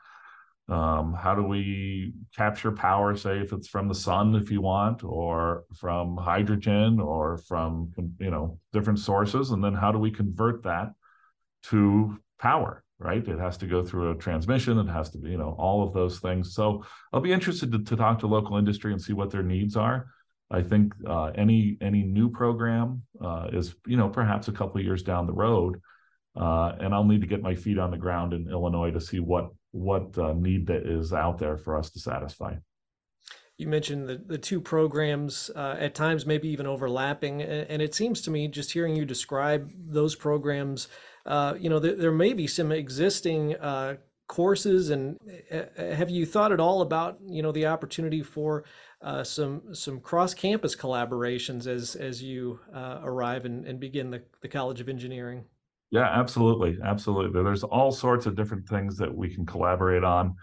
Um, 0.70 1.14
how 1.14 1.36
do 1.36 1.44
we 1.44 2.14
capture 2.36 2.72
power 2.72 3.16
say 3.18 3.40
if 3.40 3.52
it's 3.52 3.68
from 3.68 3.88
the 3.88 3.96
sun 3.96 4.36
if 4.36 4.52
you 4.52 4.62
want 4.62 5.04
or 5.04 5.66
from 5.76 6.18
hydrogen 6.18 7.00
or 7.00 7.40
from 7.40 7.92
you 8.20 8.32
know 8.32 8.60
different 8.74 9.00
sources? 9.00 9.52
And 9.52 9.64
then 9.64 9.74
how 9.74 9.92
do 9.92 10.00
we 10.00 10.12
convert 10.12 10.64
that 10.64 10.94
to 11.64 12.18
power 12.40 12.84
right? 13.04 13.28
It 13.28 13.40
has 13.40 13.58
to 13.58 13.66
go 13.66 13.84
through 13.84 14.12
a 14.12 14.16
transmission. 14.16 14.78
It 14.78 14.86
has 14.86 15.10
to 15.10 15.18
be 15.18 15.32
you 15.32 15.38
know 15.38 15.56
all 15.58 15.82
of 15.82 15.92
those 15.92 16.20
things. 16.20 16.54
So 16.54 16.86
i'll 17.12 17.20
be 17.20 17.34
interested 17.34 17.72
to, 17.72 17.80
to 17.80 17.96
talk 17.96 18.20
to 18.20 18.28
local 18.28 18.58
industry 18.58 18.92
and 18.92 19.02
see 19.02 19.14
what 19.14 19.32
their 19.32 19.42
needs 19.42 19.76
are 19.76 20.06
I 20.52 20.62
think 20.62 20.94
uh, 21.08 21.32
any 21.36 21.78
any 21.82 22.04
new 22.04 22.30
program 22.30 23.04
uh, 23.24 23.48
is 23.54 23.74
you 23.88 23.96
know 23.96 24.10
perhaps 24.10 24.50
a 24.50 24.52
couple 24.52 24.80
of 24.80 24.86
years 24.86 25.02
down 25.02 25.26
the 25.26 25.34
road, 25.34 25.82
uh, 26.36 26.74
and 26.80 26.94
I'll 26.94 27.06
need 27.06 27.22
to 27.22 27.28
get 27.28 27.42
my 27.42 27.56
feet 27.56 27.80
on 27.80 27.90
the 27.90 27.98
ground 27.98 28.34
in 28.34 28.50
Illinois 28.50 28.92
to 28.92 29.00
see 29.00 29.20
what 29.20 29.50
what 29.72 30.18
uh, 30.18 30.34
need 30.34 30.68
that 30.68 30.86
is 30.86 31.14
out 31.14 31.38
there 31.38 31.58
for 31.58 31.78
us 31.78 31.90
to 31.92 32.00
satisfy. 32.00 32.56
You 33.58 33.68
mentioned 33.68 34.10
the, 34.10 34.22
the 34.26 34.38
two 34.38 34.60
programs 34.60 35.50
uh, 35.56 35.78
at 35.80 35.96
times 35.96 36.26
maybe 36.26 36.50
even 36.50 36.66
overlapping, 36.66 37.42
and 37.44 37.82
it 37.82 37.94
seems 37.94 38.22
to 38.24 38.32
me 38.32 38.48
just 38.48 38.72
hearing 38.72 38.96
you 38.96 39.06
describe 39.06 39.70
those 39.78 40.16
programs, 40.16 40.88
uh, 41.28 41.54
you 41.58 41.70
know, 41.70 41.80
there, 41.80 41.96
there, 41.96 42.12
may 42.12 42.34
be 42.34 42.48
some 42.48 42.72
existing 42.72 43.56
courses, 44.28 44.90
and 44.90 45.18
have 45.78 46.10
you 46.10 46.26
thought 46.26 46.52
at 46.52 46.60
all 46.60 46.82
about 46.82 47.20
you 47.22 47.44
know 47.44 47.52
the 47.52 47.68
opportunity 47.68 48.24
for 48.24 48.64
uh, 49.04 49.24
some 49.24 49.74
some 49.74 50.00
cross 50.00 50.34
campus 50.34 50.76
collaborations 50.76 51.68
as 51.68 51.96
as 51.96 52.22
you 52.22 52.60
uh, 52.74 53.00
arrive 53.04 53.46
and, 53.46 53.66
and 53.66 53.80
begin 53.80 54.12
the, 54.12 54.22
the 54.42 54.48
College 54.48 54.82
of 54.82 54.90
Engineering. 54.90 55.44
Yeah, 55.90 56.08
absolutely, 56.08 56.78
absolutely. 56.84 57.44
There's 57.44 57.64
all 57.64 57.92
sorts 57.92 58.26
of 58.26 58.36
different 58.36 58.68
things 58.68 58.98
that 58.98 59.14
we 59.14 59.34
can 59.34 59.46
collaborate 59.46 60.04
on. 60.04 60.36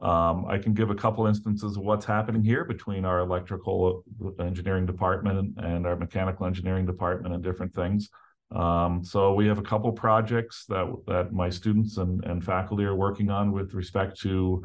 Um, 0.00 0.46
I 0.46 0.58
can 0.58 0.74
give 0.74 0.90
a 0.90 0.94
couple 0.94 1.26
instances 1.26 1.76
of 1.76 1.82
what's 1.82 2.04
happening 2.04 2.42
here 2.42 2.64
between 2.64 3.04
our 3.04 3.20
electrical 3.20 4.04
engineering 4.40 4.86
department 4.86 5.58
and 5.58 5.86
our 5.86 5.96
mechanical 5.96 6.46
engineering 6.46 6.86
department 6.86 7.34
and 7.34 7.42
different 7.42 7.74
things. 7.74 8.10
Um, 8.50 9.04
so 9.04 9.34
we 9.34 9.46
have 9.46 9.58
a 9.58 9.62
couple 9.62 9.90
projects 9.92 10.64
that 10.68 10.86
that 11.06 11.32
my 11.32 11.50
students 11.50 11.96
and, 11.96 12.24
and 12.24 12.44
faculty 12.44 12.84
are 12.84 12.94
working 12.94 13.30
on 13.30 13.52
with 13.52 13.74
respect 13.74 14.20
to 14.20 14.62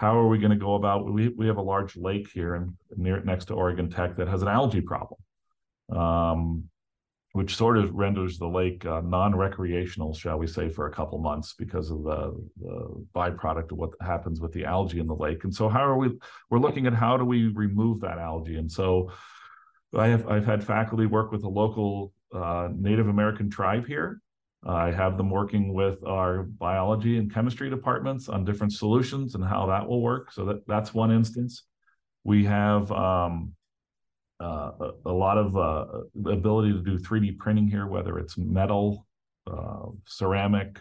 how 0.00 0.18
are 0.18 0.28
we 0.28 0.38
going 0.38 0.50
to 0.50 0.56
go 0.56 0.76
about 0.76 1.12
we, 1.12 1.28
we 1.28 1.46
have 1.46 1.58
a 1.58 1.62
large 1.62 1.94
lake 1.94 2.26
here 2.32 2.54
and 2.54 2.72
near 2.96 3.22
next 3.22 3.46
to 3.46 3.54
oregon 3.54 3.90
tech 3.90 4.16
that 4.16 4.28
has 4.28 4.40
an 4.40 4.48
algae 4.48 4.80
problem 4.80 5.20
um, 5.94 6.64
which 7.32 7.54
sort 7.54 7.76
of 7.78 7.94
renders 7.94 8.38
the 8.38 8.46
lake 8.46 8.84
uh, 8.86 9.02
non-recreational 9.04 10.14
shall 10.14 10.38
we 10.38 10.46
say 10.46 10.68
for 10.68 10.86
a 10.86 10.92
couple 10.92 11.18
months 11.18 11.54
because 11.56 11.90
of 11.90 12.02
the, 12.02 12.48
the 12.60 13.06
byproduct 13.14 13.70
of 13.72 13.78
what 13.78 13.90
happens 14.00 14.40
with 14.40 14.52
the 14.52 14.64
algae 14.64 14.98
in 14.98 15.06
the 15.06 15.14
lake. 15.14 15.44
And 15.44 15.54
so 15.54 15.68
how 15.68 15.84
are 15.84 15.96
we 15.96 16.10
we're 16.50 16.58
looking 16.58 16.86
at 16.86 16.94
how 16.94 17.16
do 17.16 17.24
we 17.24 17.48
remove 17.48 18.00
that 18.00 18.18
algae. 18.18 18.56
And 18.56 18.70
so 18.70 19.12
i 19.96 20.06
have 20.06 20.26
i've 20.28 20.46
had 20.46 20.62
faculty 20.62 21.06
work 21.06 21.32
with 21.32 21.42
a 21.44 21.48
local 21.48 22.12
uh, 22.32 22.68
native 22.76 23.08
american 23.08 23.50
tribe 23.50 23.86
here 23.86 24.20
I 24.64 24.90
have 24.90 25.16
them 25.16 25.30
working 25.30 25.72
with 25.72 26.04
our 26.04 26.42
biology 26.42 27.16
and 27.16 27.32
chemistry 27.32 27.70
departments 27.70 28.28
on 28.28 28.44
different 28.44 28.74
solutions 28.74 29.34
and 29.34 29.44
how 29.44 29.66
that 29.66 29.88
will 29.88 30.02
work. 30.02 30.32
So 30.32 30.44
that, 30.46 30.66
that's 30.66 30.92
one 30.92 31.10
instance. 31.10 31.64
We 32.24 32.44
have 32.44 32.92
um, 32.92 33.54
uh, 34.38 34.72
a, 35.06 35.12
lot 35.12 35.38
of 35.38 35.56
uh, 35.56 35.86
ability 36.30 36.72
to 36.72 36.82
do 36.82 36.98
3D 36.98 37.38
printing 37.38 37.68
here, 37.68 37.86
whether 37.86 38.18
it's 38.18 38.36
metal, 38.36 39.06
uh, 39.50 39.86
ceramic, 40.04 40.78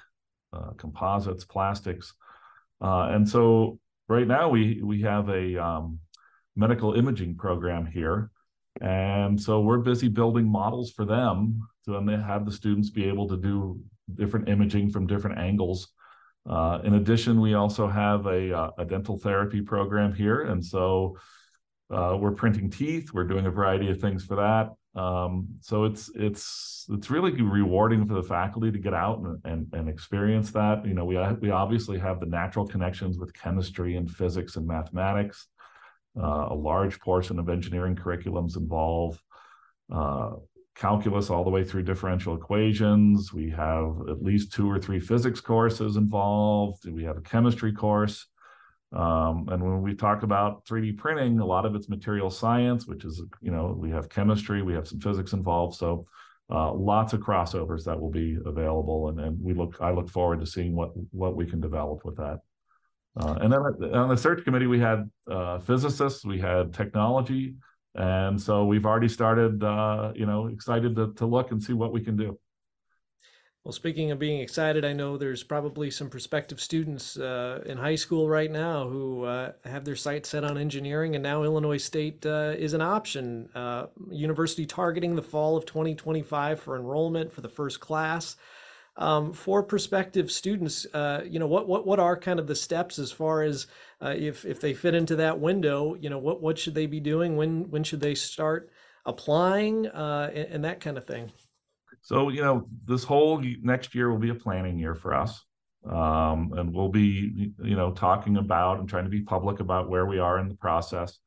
uh, 0.51 0.71
composites, 0.71 1.45
plastics. 1.45 2.13
Uh, 2.81 3.09
and 3.11 3.27
so 3.27 3.79
right 4.09 4.27
now 4.27 4.49
we, 4.49 4.81
we 4.83 5.01
have 5.03 5.29
a 5.29 5.57
um, 5.57 5.99
medical 6.57 6.93
imaging 6.95 7.35
program 7.35 7.85
here 7.85 8.29
and 8.81 9.39
so 9.39 9.61
we're 9.61 9.79
busy 9.79 10.07
building 10.07 10.49
models 10.49 10.91
for 10.91 11.05
them 11.05 11.67
to 11.85 11.91
then 11.91 12.07
have 12.21 12.45
the 12.45 12.51
students 12.51 12.89
be 12.89 13.05
able 13.05 13.27
to 13.27 13.37
do 13.37 13.79
different 14.15 14.49
imaging 14.49 14.89
from 14.89 15.07
different 15.07 15.37
angles. 15.37 15.89
Uh, 16.49 16.79
in 16.83 16.95
addition, 16.95 17.41
we 17.41 17.53
also 17.53 17.87
have 17.87 18.25
a, 18.25 18.57
uh, 18.57 18.71
a 18.77 18.85
dental 18.85 19.19
therapy 19.19 19.61
program 19.61 20.13
here. 20.13 20.43
And 20.43 20.65
so 20.65 21.17
uh, 21.93 22.17
we're 22.19 22.31
printing 22.31 22.69
teeth. 22.69 23.13
We're 23.13 23.25
doing 23.25 23.45
a 23.45 23.51
variety 23.51 23.89
of 23.89 23.99
things 23.99 24.23
for 24.23 24.35
that. 24.37 24.73
Um, 24.99 25.47
so 25.61 25.83
it's 25.83 26.09
it's 26.15 26.87
it's 26.89 27.11
really 27.11 27.31
rewarding 27.31 28.07
for 28.07 28.15
the 28.15 28.23
faculty 28.23 28.71
to 28.71 28.79
get 28.79 28.93
out 28.93 29.19
and, 29.19 29.39
and, 29.45 29.67
and 29.73 29.89
experience 29.89 30.51
that. 30.51 30.85
You 30.85 30.95
know, 30.95 31.05
we 31.05 31.17
we 31.39 31.51
obviously 31.51 31.99
have 31.99 32.19
the 32.19 32.25
natural 32.25 32.67
connections 32.67 33.17
with 33.17 33.33
chemistry 33.33 33.97
and 33.97 34.09
physics 34.09 34.55
and 34.55 34.65
mathematics. 34.65 35.47
Uh, 36.21 36.47
a 36.49 36.55
large 36.55 36.99
portion 36.99 37.39
of 37.39 37.49
engineering 37.49 37.95
curriculums 37.95 38.57
involve 38.57 39.21
uh, 39.93 40.31
calculus 40.75 41.29
all 41.29 41.43
the 41.43 41.49
way 41.49 41.63
through 41.63 41.83
differential 41.83 42.35
equations. 42.35 43.33
We 43.33 43.49
have 43.51 43.95
at 44.09 44.21
least 44.21 44.53
two 44.53 44.69
or 44.69 44.79
three 44.79 44.99
physics 44.99 45.41
courses 45.41 45.97
involved. 45.97 46.89
We 46.89 47.03
have 47.03 47.17
a 47.17 47.21
chemistry 47.21 47.73
course. 47.73 48.27
Um, 48.91 49.47
and 49.49 49.61
when 49.61 49.81
we 49.81 49.93
talk 49.93 50.23
about 50.23 50.65
3D 50.65 50.97
printing, 50.97 51.39
a 51.39 51.45
lot 51.45 51.65
of 51.65 51.75
it's 51.75 51.89
material 51.89 52.29
science, 52.29 52.87
which 52.87 53.05
is, 53.05 53.21
you 53.41 53.51
know, 53.51 53.75
we 53.77 53.91
have 53.91 54.09
chemistry, 54.09 54.61
we 54.61 54.73
have 54.73 54.87
some 54.87 54.99
physics 54.99 55.33
involved. 55.33 55.75
So 55.77 56.07
uh, 56.49 56.73
lots 56.73 57.13
of 57.13 57.19
crossovers 57.19 57.83
that 57.83 57.99
will 57.99 58.09
be 58.09 58.37
available. 58.45 59.09
And, 59.09 59.19
and 59.19 59.37
we 59.41 59.53
look, 59.53 59.77
I 59.79 59.91
look 59.91 60.09
forward 60.09 60.39
to 60.39 60.47
seeing 60.47 60.75
what, 60.75 60.91
what 61.11 61.35
we 61.35 61.45
can 61.45 61.61
develop 61.61 62.03
with 62.03 62.17
that. 62.17 62.39
Uh, 63.17 63.37
and 63.41 63.51
then 63.51 63.59
on 63.93 64.09
the 64.09 64.17
search 64.17 64.43
committee, 64.43 64.67
we 64.67 64.79
had 64.79 65.09
uh, 65.29 65.59
physicists, 65.59 66.25
we 66.25 66.39
had 66.39 66.73
technology, 66.73 67.55
and 67.95 68.39
so 68.39 68.65
we've 68.65 68.85
already 68.85 69.09
started, 69.09 69.63
uh, 69.63 70.11
you 70.15 70.25
know, 70.25 70.47
excited 70.47 70.95
to, 70.95 71.13
to 71.13 71.25
look 71.25 71.51
and 71.51 71.61
see 71.61 71.73
what 71.73 71.91
we 71.91 72.01
can 72.01 72.15
do. 72.15 72.37
Well, 73.65 73.73
speaking 73.73 74.11
of 74.11 74.19
being 74.19 74.39
excited, 74.39 74.85
I 74.85 74.93
know 74.93 75.17
there's 75.17 75.43
probably 75.43 75.91
some 75.91 76.09
prospective 76.09 76.61
students 76.61 77.17
uh, 77.17 77.61
in 77.65 77.77
high 77.77 77.95
school 77.95 78.29
right 78.29 78.49
now 78.49 78.87
who 78.87 79.25
uh, 79.25 79.51
have 79.65 79.83
their 79.83 79.97
sights 79.97 80.29
set 80.29 80.45
on 80.45 80.57
engineering, 80.57 81.15
and 81.15 81.23
now 81.23 81.43
Illinois 81.43 81.77
State 81.77 82.25
uh, 82.25 82.53
is 82.57 82.73
an 82.73 82.81
option. 82.81 83.49
University 84.09 84.65
targeting 84.65 85.15
the 85.15 85.21
fall 85.21 85.57
of 85.57 85.65
2025 85.65 86.59
for 86.59 86.77
enrollment 86.77 87.31
for 87.33 87.41
the 87.41 87.49
first 87.49 87.79
class. 87.79 88.37
Um, 88.99 89.33
for 89.33 89.63
prospective 89.63 90.29
students, 90.29 90.85
uh, 90.93 91.23
you 91.25 91.39
know, 91.39 91.47
what, 91.47 91.67
what 91.67 91.87
what 91.87 91.99
are 91.99 92.17
kind 92.17 92.39
of 92.39 92.47
the 92.47 92.55
steps 92.55 92.99
as 92.99 93.11
far 93.11 93.41
as 93.41 93.67
uh, 94.01 94.13
if 94.15 94.45
if 94.45 94.59
they 94.59 94.73
fit 94.73 94.93
into 94.93 95.15
that 95.15 95.39
window? 95.39 95.95
You 95.95 96.09
know, 96.09 96.19
what 96.19 96.41
what 96.41 96.59
should 96.59 96.75
they 96.75 96.85
be 96.85 96.99
doing? 96.99 97.37
When 97.37 97.69
when 97.71 97.83
should 97.83 98.01
they 98.01 98.13
start 98.13 98.69
applying 99.05 99.87
and, 99.87 100.35
and 100.35 100.65
that 100.65 100.81
kind 100.81 100.97
of 100.97 101.07
thing? 101.07 101.31
So, 102.01 102.29
you 102.29 102.41
know, 102.41 102.67
this 102.85 103.03
whole 103.03 103.43
next 103.61 103.95
year 103.95 104.09
will 104.09 104.19
be 104.19 104.29
a 104.29 104.35
planning 104.35 104.77
year 104.77 104.95
for 104.95 105.13
us. 105.13 105.43
Um, 105.89 106.51
and 106.57 106.73
we'll 106.73 106.89
be, 106.89 107.53
you 107.63 107.75
know, 107.75 107.91
talking 107.93 108.37
about 108.37 108.79
and 108.79 108.89
trying 108.89 109.05
to 109.05 109.09
be 109.09 109.21
public 109.21 109.59
about 109.59 109.89
where 109.89 110.05
we 110.05 110.19
are 110.19 110.39
in 110.39 110.49
the 110.49 110.55
process. 110.55 111.19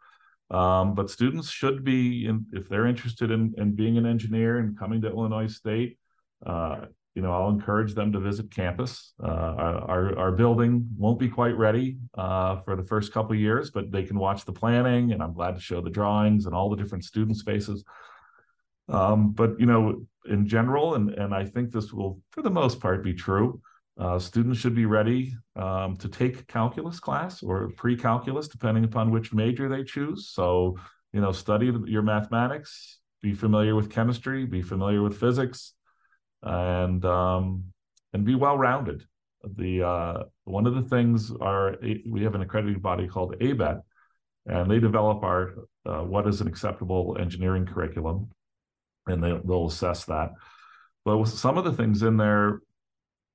Um, 0.50 0.94
but 0.94 1.08
students 1.08 1.48
should 1.48 1.84
be, 1.84 2.26
in, 2.26 2.46
if 2.52 2.68
they're 2.68 2.86
interested 2.86 3.30
in, 3.30 3.54
in 3.56 3.74
being 3.74 3.96
an 3.96 4.04
engineer 4.04 4.58
and 4.58 4.78
coming 4.78 5.00
to 5.02 5.08
Illinois 5.08 5.46
State, 5.46 5.98
uh, 6.44 6.82
you 7.14 7.20
know, 7.20 7.32
I'll 7.32 7.50
encourage 7.50 7.94
them 7.94 8.12
to 8.12 8.20
visit 8.20 8.50
campus. 8.50 9.12
Uh, 9.22 9.26
our, 9.26 10.18
our 10.18 10.32
building 10.32 10.88
won't 10.96 11.18
be 11.18 11.28
quite 11.28 11.56
ready 11.56 11.98
uh, 12.16 12.60
for 12.60 12.74
the 12.74 12.82
first 12.82 13.12
couple 13.12 13.34
years, 13.36 13.70
but 13.70 13.92
they 13.92 14.02
can 14.02 14.18
watch 14.18 14.44
the 14.44 14.52
planning, 14.52 15.12
and 15.12 15.22
I'm 15.22 15.34
glad 15.34 15.54
to 15.54 15.60
show 15.60 15.82
the 15.82 15.90
drawings 15.90 16.46
and 16.46 16.54
all 16.54 16.70
the 16.70 16.76
different 16.76 17.04
student 17.04 17.36
spaces. 17.36 17.84
Um, 18.88 19.32
but 19.32 19.60
you 19.60 19.66
know, 19.66 20.06
in 20.26 20.46
general, 20.46 20.94
and 20.94 21.10
and 21.10 21.34
I 21.34 21.44
think 21.44 21.70
this 21.70 21.92
will, 21.92 22.20
for 22.30 22.42
the 22.42 22.50
most 22.50 22.80
part, 22.80 23.04
be 23.04 23.14
true. 23.14 23.60
Uh, 23.98 24.18
students 24.18 24.58
should 24.58 24.74
be 24.74 24.86
ready 24.86 25.36
um, 25.54 25.96
to 25.98 26.08
take 26.08 26.46
calculus 26.46 26.98
class 26.98 27.42
or 27.42 27.70
pre-calculus, 27.76 28.48
depending 28.48 28.84
upon 28.84 29.10
which 29.10 29.34
major 29.34 29.68
they 29.68 29.84
choose. 29.84 30.28
So, 30.28 30.78
you 31.12 31.20
know, 31.20 31.30
study 31.30 31.70
your 31.84 32.00
mathematics, 32.00 33.00
be 33.20 33.34
familiar 33.34 33.74
with 33.74 33.90
chemistry, 33.90 34.46
be 34.46 34.62
familiar 34.62 35.02
with 35.02 35.20
physics, 35.20 35.74
and 36.42 37.04
um, 37.04 37.64
and 38.12 38.24
be 38.24 38.34
well-rounded. 38.34 39.04
The 39.56 39.82
uh, 39.82 40.22
one 40.44 40.66
of 40.66 40.74
the 40.74 40.82
things 40.82 41.32
are 41.40 41.76
we 42.06 42.22
have 42.22 42.34
an 42.34 42.42
accredited 42.42 42.82
body 42.82 43.08
called 43.08 43.36
ABET, 43.40 43.82
and 44.46 44.70
they 44.70 44.78
develop 44.78 45.22
our 45.22 45.54
uh, 45.86 46.02
what 46.02 46.28
is 46.28 46.40
an 46.40 46.46
acceptable 46.48 47.16
engineering 47.18 47.66
curriculum 47.66 48.30
and 49.06 49.22
they, 49.22 49.38
they'll 49.44 49.66
assess 49.66 50.04
that. 50.06 50.32
But 51.04 51.24
some 51.24 51.58
of 51.58 51.64
the 51.64 51.72
things 51.72 52.02
in 52.02 52.16
there, 52.16 52.60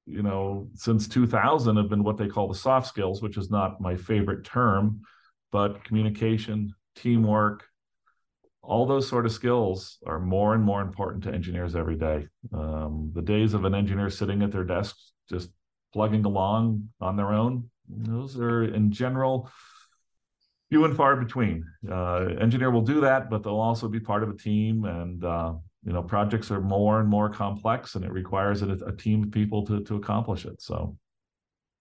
you 0.05 0.23
know, 0.23 0.69
since 0.75 1.07
2000 1.07 1.75
have 1.75 1.89
been 1.89 2.03
what 2.03 2.17
they 2.17 2.27
call 2.27 2.47
the 2.47 2.55
soft 2.55 2.87
skills, 2.87 3.21
which 3.21 3.37
is 3.37 3.49
not 3.49 3.81
my 3.81 3.95
favorite 3.95 4.45
term, 4.45 5.01
but 5.51 5.83
communication, 5.83 6.73
teamwork, 6.95 7.65
all 8.61 8.85
those 8.85 9.07
sort 9.07 9.25
of 9.25 9.31
skills 9.31 9.97
are 10.05 10.19
more 10.19 10.53
and 10.53 10.63
more 10.63 10.81
important 10.81 11.23
to 11.23 11.31
engineers 11.31 11.75
every 11.75 11.95
day. 11.95 12.27
Um, 12.53 13.11
the 13.13 13.21
days 13.21 13.53
of 13.53 13.65
an 13.65 13.73
engineer 13.73 14.09
sitting 14.09 14.41
at 14.41 14.51
their 14.51 14.65
desk 14.65 14.97
just 15.29 15.49
plugging 15.93 16.25
along 16.25 16.89
on 16.99 17.15
their 17.15 17.33
own, 17.33 17.69
those 17.87 18.37
are 18.37 18.63
in 18.63 18.91
general 18.91 19.49
few 20.69 20.85
and 20.85 20.95
far 20.95 21.15
between. 21.15 21.65
Uh, 21.89 22.27
engineer 22.39 22.71
will 22.71 22.81
do 22.81 23.01
that, 23.01 23.29
but 23.29 23.43
they'll 23.43 23.59
also 23.59 23.87
be 23.87 23.99
part 23.99 24.23
of 24.23 24.29
a 24.29 24.37
team, 24.37 24.85
and 24.85 25.23
uh, 25.23 25.53
you 25.85 25.93
know 25.93 26.03
projects 26.03 26.51
are 26.51 26.61
more 26.61 26.99
and 26.99 27.09
more 27.09 27.29
complex, 27.29 27.95
and 27.95 28.03
it 28.03 28.11
requires 28.11 28.61
a, 28.61 28.69
a, 28.85 28.95
team 28.95 29.23
of 29.23 29.31
people 29.31 29.65
to 29.65 29.81
to 29.83 29.95
accomplish 29.95 30.45
it. 30.45 30.61
So, 30.61 30.97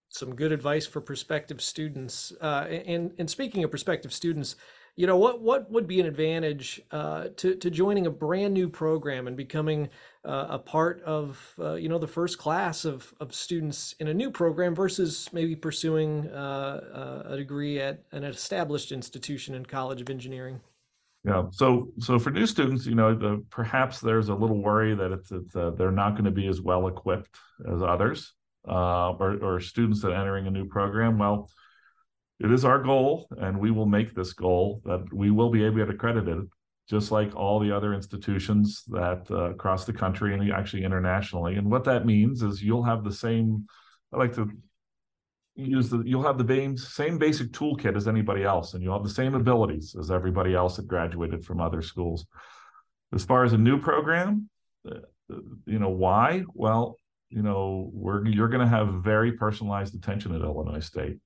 some 0.09 0.35
good 0.35 0.51
advice 0.51 0.85
for 0.85 1.01
prospective 1.01 1.61
students. 1.61 2.31
Uh, 2.39 2.65
and 2.69 3.11
and 3.17 3.29
speaking 3.29 3.63
of 3.63 3.69
prospective 3.69 4.13
students, 4.13 4.55
you 4.97 5.05
know 5.05 5.15
what 5.15 5.41
what 5.41 5.71
would 5.71 5.87
be 5.87 5.99
an 5.99 6.07
advantage 6.07 6.81
uh, 6.91 7.27
to 7.37 7.55
to 7.55 7.69
joining 7.69 8.07
a 8.07 8.09
brand 8.09 8.53
new 8.53 8.67
program 8.67 9.27
and 9.27 9.37
becoming 9.37 9.87
uh, 10.25 10.47
a 10.49 10.59
part 10.59 11.01
of 11.03 11.53
uh, 11.59 11.75
you 11.75 11.87
know 11.87 11.99
the 11.99 12.07
first 12.07 12.39
class 12.39 12.83
of 12.83 13.13
of 13.19 13.33
students 13.33 13.93
in 13.99 14.07
a 14.07 14.13
new 14.13 14.31
program 14.31 14.73
versus 14.73 15.29
maybe 15.31 15.55
pursuing 15.55 16.27
uh, 16.29 17.23
uh, 17.27 17.33
a 17.33 17.37
degree 17.37 17.79
at 17.79 18.03
an 18.11 18.23
established 18.23 18.91
institution 18.91 19.53
in 19.53 19.63
College 19.63 20.01
of 20.01 20.09
Engineering. 20.09 20.59
Yeah. 21.23 21.43
So 21.51 21.89
so 21.99 22.17
for 22.17 22.31
new 22.31 22.47
students, 22.47 22.87
you 22.87 22.95
know, 22.95 23.13
the, 23.13 23.45
perhaps 23.51 23.99
there's 23.99 24.29
a 24.29 24.35
little 24.35 24.63
worry 24.63 24.95
that 24.95 25.11
it's, 25.11 25.31
it's 25.31 25.55
uh, 25.55 25.71
they're 25.77 25.91
not 25.91 26.13
going 26.13 26.25
to 26.25 26.31
be 26.31 26.47
as 26.47 26.59
well 26.59 26.87
equipped 26.87 27.37
as 27.71 27.83
others, 27.83 28.33
or 28.63 29.37
or 29.43 29.59
students 29.59 30.01
that 30.01 30.11
are 30.11 30.19
entering 30.19 30.47
a 30.47 30.51
new 30.51 30.65
program. 30.65 31.19
Well 31.19 31.51
it 32.39 32.51
is 32.51 32.65
our 32.65 32.79
goal, 32.79 33.27
and 33.37 33.59
we 33.59 33.71
will 33.71 33.87
make 33.87 34.13
this 34.13 34.33
goal 34.33 34.81
that 34.85 35.11
we 35.11 35.31
will 35.31 35.49
be 35.49 35.63
able 35.63 35.77
to 35.77 35.89
accredit 35.89 36.27
it, 36.27 36.45
just 36.87 37.11
like 37.11 37.35
all 37.35 37.59
the 37.59 37.75
other 37.75 37.93
institutions 37.93 38.83
that 38.89 39.25
uh, 39.31 39.51
across 39.51 39.85
the 39.85 39.93
country 39.93 40.33
and 40.33 40.51
actually 40.51 40.83
internationally. 40.83 41.55
And 41.55 41.71
what 41.71 41.83
that 41.85 42.05
means 42.05 42.43
is 42.43 42.61
you'll 42.61 42.83
have 42.83 43.03
the 43.03 43.11
same. 43.11 43.65
I 44.13 44.17
like 44.17 44.35
to 44.35 44.51
use 45.55 45.89
the 45.89 46.03
you'll 46.05 46.23
have 46.23 46.37
the 46.37 46.77
same 46.77 47.17
basic 47.17 47.51
toolkit 47.51 47.95
as 47.95 48.07
anybody 48.07 48.43
else, 48.43 48.75
and 48.75 48.83
you'll 48.83 48.97
have 48.97 49.03
the 49.03 49.09
same 49.09 49.33
abilities 49.33 49.95
as 49.99 50.11
everybody 50.11 50.53
else 50.53 50.77
that 50.77 50.87
graduated 50.87 51.43
from 51.43 51.59
other 51.59 51.81
schools. 51.81 52.27
As 53.13 53.25
far 53.25 53.45
as 53.45 53.53
a 53.53 53.57
new 53.57 53.81
program, 53.81 54.47
uh, 54.87 54.99
you 55.65 55.79
know 55.79 55.89
why? 55.89 56.43
Well, 56.53 56.99
you 57.29 57.41
know 57.41 57.89
we're 57.93 58.27
you're 58.27 58.47
going 58.47 58.61
to 58.61 58.67
have 58.67 59.03
very 59.03 59.31
personalized 59.31 59.95
attention 59.95 60.35
at 60.35 60.41
Illinois 60.41 60.85
State 60.85 61.17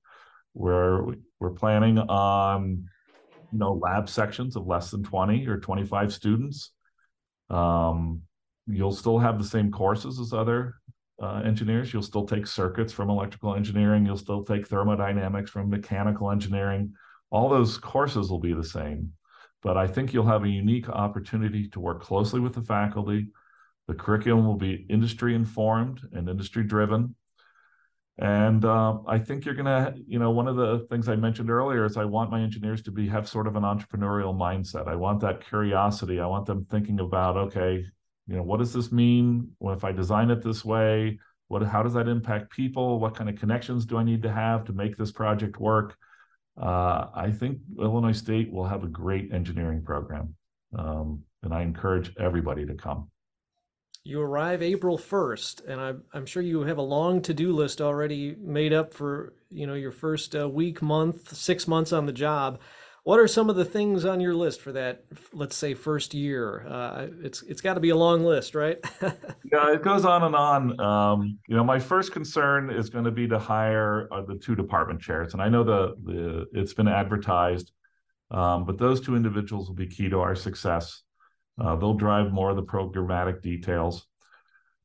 we're 0.54 1.14
we're 1.40 1.50
planning 1.50 1.98
on 1.98 2.84
you 3.52 3.58
know 3.58 3.74
lab 3.74 4.08
sections 4.08 4.56
of 4.56 4.66
less 4.66 4.90
than 4.90 5.02
20 5.02 5.46
or 5.46 5.58
25 5.58 6.12
students. 6.12 6.72
Um, 7.50 8.22
you'll 8.66 8.92
still 8.92 9.18
have 9.18 9.38
the 9.38 9.48
same 9.48 9.70
courses 9.70 10.18
as 10.18 10.32
other 10.32 10.74
uh, 11.22 11.42
engineers. 11.44 11.92
You'll 11.92 12.02
still 12.02 12.26
take 12.26 12.46
circuits 12.46 12.92
from 12.92 13.10
electrical 13.10 13.54
engineering. 13.54 14.06
You'll 14.06 14.16
still 14.16 14.44
take 14.44 14.66
thermodynamics 14.66 15.50
from 15.50 15.70
mechanical 15.70 16.30
engineering. 16.30 16.94
All 17.30 17.48
those 17.48 17.78
courses 17.78 18.30
will 18.30 18.40
be 18.40 18.52
the 18.52 18.64
same, 18.64 19.12
but 19.62 19.76
I 19.76 19.86
think 19.86 20.12
you'll 20.12 20.26
have 20.26 20.44
a 20.44 20.48
unique 20.48 20.88
opportunity 20.88 21.68
to 21.70 21.80
work 21.80 22.02
closely 22.02 22.40
with 22.40 22.54
the 22.54 22.62
faculty. 22.62 23.28
The 23.88 23.94
curriculum 23.94 24.46
will 24.46 24.56
be 24.56 24.86
industry 24.88 25.34
informed 25.34 26.00
and 26.12 26.28
industry 26.28 26.64
driven. 26.64 27.14
And 28.22 28.64
uh, 28.64 28.98
I 29.08 29.18
think 29.18 29.44
you're 29.44 29.56
gonna, 29.56 29.94
you 30.06 30.20
know, 30.20 30.30
one 30.30 30.46
of 30.46 30.54
the 30.54 30.86
things 30.88 31.08
I 31.08 31.16
mentioned 31.16 31.50
earlier 31.50 31.84
is 31.84 31.96
I 31.96 32.04
want 32.04 32.30
my 32.30 32.40
engineers 32.40 32.80
to 32.82 32.92
be 32.92 33.08
have 33.08 33.28
sort 33.28 33.48
of 33.48 33.56
an 33.56 33.64
entrepreneurial 33.64 34.32
mindset. 34.32 34.86
I 34.86 34.94
want 34.94 35.18
that 35.22 35.44
curiosity. 35.44 36.20
I 36.20 36.26
want 36.26 36.46
them 36.46 36.64
thinking 36.70 37.00
about, 37.00 37.36
okay, 37.36 37.84
you 38.28 38.36
know, 38.36 38.44
what 38.44 38.60
does 38.60 38.72
this 38.72 38.92
mean? 38.92 39.50
If 39.60 39.82
I 39.82 39.90
design 39.90 40.30
it 40.30 40.40
this 40.40 40.64
way, 40.64 41.18
what, 41.48 41.64
how 41.64 41.82
does 41.82 41.94
that 41.94 42.06
impact 42.06 42.52
people? 42.52 43.00
What 43.00 43.16
kind 43.16 43.28
of 43.28 43.34
connections 43.34 43.86
do 43.86 43.96
I 43.96 44.04
need 44.04 44.22
to 44.22 44.30
have 44.30 44.64
to 44.66 44.72
make 44.72 44.96
this 44.96 45.10
project 45.10 45.58
work? 45.58 45.96
Uh, 46.56 47.06
I 47.12 47.32
think 47.32 47.58
Illinois 47.76 48.12
State 48.12 48.52
will 48.52 48.68
have 48.68 48.84
a 48.84 48.88
great 48.88 49.32
engineering 49.32 49.82
program, 49.82 50.36
um, 50.78 51.24
and 51.42 51.52
I 51.52 51.62
encourage 51.62 52.14
everybody 52.18 52.66
to 52.66 52.74
come. 52.74 53.11
You 54.04 54.20
arrive 54.20 54.62
April 54.62 54.98
1st, 54.98 55.68
and 55.68 55.80
I'm, 55.80 56.02
I'm 56.12 56.26
sure 56.26 56.42
you 56.42 56.62
have 56.62 56.78
a 56.78 56.82
long 56.82 57.22
to-do 57.22 57.52
list 57.52 57.80
already 57.80 58.34
made 58.40 58.72
up 58.72 58.92
for, 58.92 59.32
you 59.48 59.64
know, 59.64 59.74
your 59.74 59.92
first 59.92 60.34
uh, 60.34 60.48
week, 60.48 60.82
month, 60.82 61.36
six 61.36 61.68
months 61.68 61.92
on 61.92 62.06
the 62.06 62.12
job. 62.12 62.58
What 63.04 63.20
are 63.20 63.28
some 63.28 63.48
of 63.48 63.54
the 63.54 63.64
things 63.64 64.04
on 64.04 64.20
your 64.20 64.34
list 64.34 64.60
for 64.60 64.72
that, 64.72 65.04
let's 65.32 65.54
say, 65.54 65.74
first 65.74 66.14
year? 66.14 66.66
Uh, 66.68 67.06
it's 67.22 67.42
it's 67.42 67.60
got 67.60 67.74
to 67.74 67.80
be 67.80 67.90
a 67.90 67.96
long 67.96 68.24
list, 68.24 68.56
right? 68.56 68.78
yeah, 69.02 69.72
it 69.72 69.82
goes 69.82 70.04
on 70.04 70.22
and 70.22 70.34
on. 70.36 70.80
Um, 70.80 71.38
you 71.48 71.56
know, 71.56 71.64
my 71.64 71.78
first 71.78 72.12
concern 72.12 72.70
is 72.70 72.90
going 72.90 73.04
to 73.04 73.10
be 73.10 73.26
to 73.28 73.38
hire 73.38 74.08
uh, 74.12 74.22
the 74.22 74.36
two 74.36 74.54
department 74.54 75.00
chairs, 75.00 75.32
and 75.32 75.42
I 75.42 75.48
know 75.48 75.64
the 75.64 75.94
the 76.04 76.46
it's 76.52 76.74
been 76.74 76.86
advertised, 76.86 77.72
um, 78.30 78.64
but 78.64 78.78
those 78.78 79.00
two 79.00 79.16
individuals 79.16 79.68
will 79.68 79.76
be 79.76 79.88
key 79.88 80.08
to 80.08 80.20
our 80.20 80.36
success. 80.36 81.02
Uh, 81.60 81.76
they'll 81.76 81.94
drive 81.94 82.32
more 82.32 82.50
of 82.50 82.56
the 82.56 82.62
programmatic 82.62 83.42
details. 83.42 84.06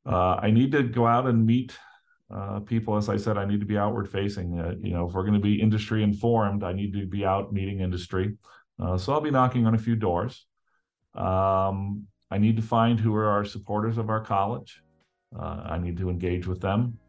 Uh, 0.06 0.36
I 0.36 0.52
need 0.52 0.72
to 0.72 0.84
go 0.84 1.06
out 1.06 1.28
and 1.28 1.46
meet 1.46 1.78
uh, 2.34 2.60
people. 2.62 2.98
As 2.98 3.10
I 3.10 3.18
said, 3.18 3.38
I 3.38 3.46
need 3.46 3.60
to 3.60 3.66
be 3.66 3.78
outward 3.78 4.10
facing. 4.10 4.60
Uh, 4.60 4.76
you 4.82 4.94
know, 4.94 5.08
if 5.08 5.14
we're 5.14 5.24
going 5.24 5.34
to 5.34 5.40
be 5.40 5.62
industry 5.62 6.04
informed, 6.04 6.64
I 6.64 6.74
need 6.74 6.94
to 6.94 7.06
be 7.06 7.26
out 7.26 7.54
meeting 7.54 7.82
industry. 7.82 8.38
Uh, 8.82 8.98
so 8.98 9.14
I'll 9.14 9.22
be 9.22 9.32
knocking 9.32 9.66
on 9.66 9.76
a 9.76 9.78
few 9.78 9.96
doors. 9.96 10.46
Um, 11.16 12.08
I 12.30 12.38
need 12.38 12.58
to 12.58 12.62
find 12.62 13.00
who 13.00 13.16
are 13.16 13.30
our 13.30 13.46
supporters 13.46 13.98
of 13.98 14.10
our 14.10 14.22
college. 14.22 14.82
Uh, 15.38 15.64
I 15.66 15.78
need 15.78 15.98
to 15.98 16.10
engage 16.10 16.48
with 16.48 16.62
them. 16.62 17.00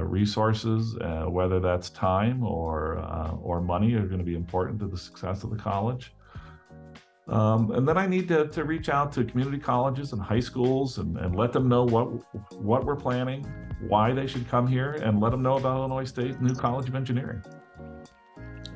resources, 0.00 0.96
whether 1.28 1.58
that's 1.60 1.90
time 1.90 2.44
or 2.44 2.98
or 3.42 3.60
money, 3.60 3.94
are 3.94 4.06
going 4.06 4.18
to 4.18 4.24
be 4.24 4.36
important 4.36 4.78
to 4.80 4.86
the 4.86 4.96
success 4.96 5.44
of 5.44 5.50
the 5.50 5.56
college. 5.56 6.12
Um, 7.28 7.72
and 7.72 7.86
then 7.88 7.98
I 7.98 8.06
need 8.06 8.28
to, 8.28 8.46
to 8.48 8.64
reach 8.64 8.88
out 8.88 9.12
to 9.14 9.24
community 9.24 9.58
colleges 9.58 10.12
and 10.12 10.22
high 10.22 10.40
schools 10.40 10.98
and, 10.98 11.16
and 11.18 11.34
let 11.34 11.52
them 11.52 11.68
know 11.68 11.84
what 11.84 12.08
what 12.54 12.84
we're 12.84 12.96
planning, 12.96 13.44
why 13.88 14.12
they 14.12 14.26
should 14.26 14.48
come 14.48 14.66
here, 14.66 14.92
and 14.92 15.20
let 15.20 15.30
them 15.30 15.42
know 15.42 15.56
about 15.56 15.76
Illinois 15.78 16.04
State 16.04 16.40
New 16.40 16.54
College 16.54 16.88
of 16.88 16.94
Engineering. 16.94 17.42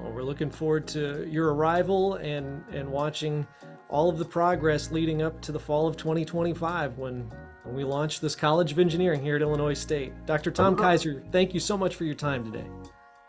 Well, 0.01 0.13
we're 0.13 0.25
looking 0.25 0.51
forward 0.51 0.89
to 0.89 1.29
your 1.31 1.55
arrival 1.55 2.15
and 2.15 2.65
and 2.73 2.91
watching 2.91 3.47
all 3.89 4.09
of 4.09 4.19
the 4.19 4.25
progress 4.25 4.91
leading 4.91 5.23
up 5.23 5.41
to 5.43 5.53
the 5.53 5.61
fall 5.61 5.87
of 5.87 5.97
2025 5.97 6.99
when 6.99 7.31
when 7.63 7.75
we 7.77 7.85
launch 7.85 8.19
this 8.19 8.35
College 8.35 8.73
of 8.73 8.81
Engineering 8.81 9.23
here 9.23 9.37
at 9.37 9.43
Illinois 9.43 9.75
State. 9.75 10.13
Dr. 10.27 10.51
Tom 10.51 10.75
Keyser, 10.75 11.31
thank 11.31 11.55
you 11.55 11.61
so 11.61 11.79
much 11.79 11.95
for 11.95 12.05
your 12.05 12.15
time 12.15 12.45
today. 12.51 12.67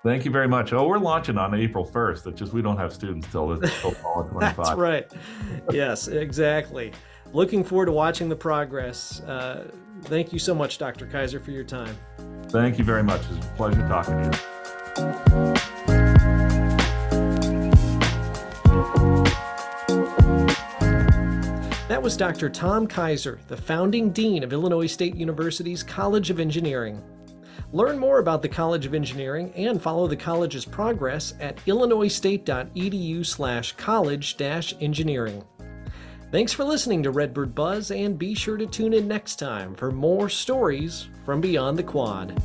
Thank 0.04 0.26
you 0.26 0.32
very 0.32 0.48
much. 0.48 0.74
Oh, 0.74 0.88
we're 0.88 0.98
launching 0.98 1.38
on 1.38 1.54
April 1.54 1.86
1st. 1.86 2.28
It's 2.28 2.40
just 2.40 2.54
we 2.54 2.62
don't 2.64 2.78
have 2.78 2.92
students 2.92 3.28
till, 3.32 3.60
till 3.60 3.92
fall 3.92 4.22
of 4.22 4.30
25. 4.32 4.56
That's 4.58 4.78
right. 4.78 5.12
yes, 5.72 6.08
exactly. 6.08 6.92
Looking 7.34 7.64
forward 7.64 7.86
to 7.86 7.92
watching 7.92 8.28
the 8.28 8.36
progress. 8.36 9.22
Uh, 9.22 9.68
thank 10.04 10.34
you 10.34 10.40
so 10.40 10.56
much, 10.56 10.80
Dr. 10.80 11.06
Keyser, 11.06 11.42
for 11.44 11.52
your 11.52 11.64
time. 11.64 11.96
Thank 12.50 12.80
you 12.80 12.84
very 12.84 13.04
much. 13.04 13.22
It's 13.30 13.46
a 13.46 13.50
pleasure 13.52 13.88
talking 13.88 14.32
to 14.32 14.38
you. 14.98 15.52
That 21.88 22.02
was 22.02 22.16
Dr. 22.16 22.50
Tom 22.50 22.88
Keyser, 22.88 23.38
the 23.48 23.58
founding 23.58 24.12
dean 24.12 24.44
of 24.44 24.54
Illinois 24.54 24.88
State 24.88 25.14
University's 25.16 25.84
College 25.84 26.30
of 26.30 26.40
Engineering. 26.40 27.04
Learn 27.74 27.98
more 27.98 28.20
about 28.20 28.42
the 28.42 28.50
College 28.50 28.86
of 28.86 28.94
Engineering 28.94 29.54
and 29.56 29.82
follow 29.82 30.06
the 30.06 30.16
college's 30.16 30.66
progress 30.66 31.34
at 31.40 31.56
illinoisstate.edu 31.66 33.26
slash 33.26 33.72
college 33.74 34.36
engineering. 34.82 35.42
Thanks 36.32 36.52
for 36.52 36.66
listening 36.66 37.04
to 37.04 37.12
Redbird 37.12 37.56
Buzz, 37.56 37.92
and 37.92 38.18
be 38.18 38.34
sure 38.34 38.58
to 38.58 38.66
tune 38.66 38.94
in 38.94 39.08
next 39.08 39.38
time 39.38 39.76
for 39.76 39.92
more 39.92 40.28
stories 40.28 41.08
from 41.26 41.40
beyond 41.40 41.78
the 41.78 41.84
quad. 41.84 42.42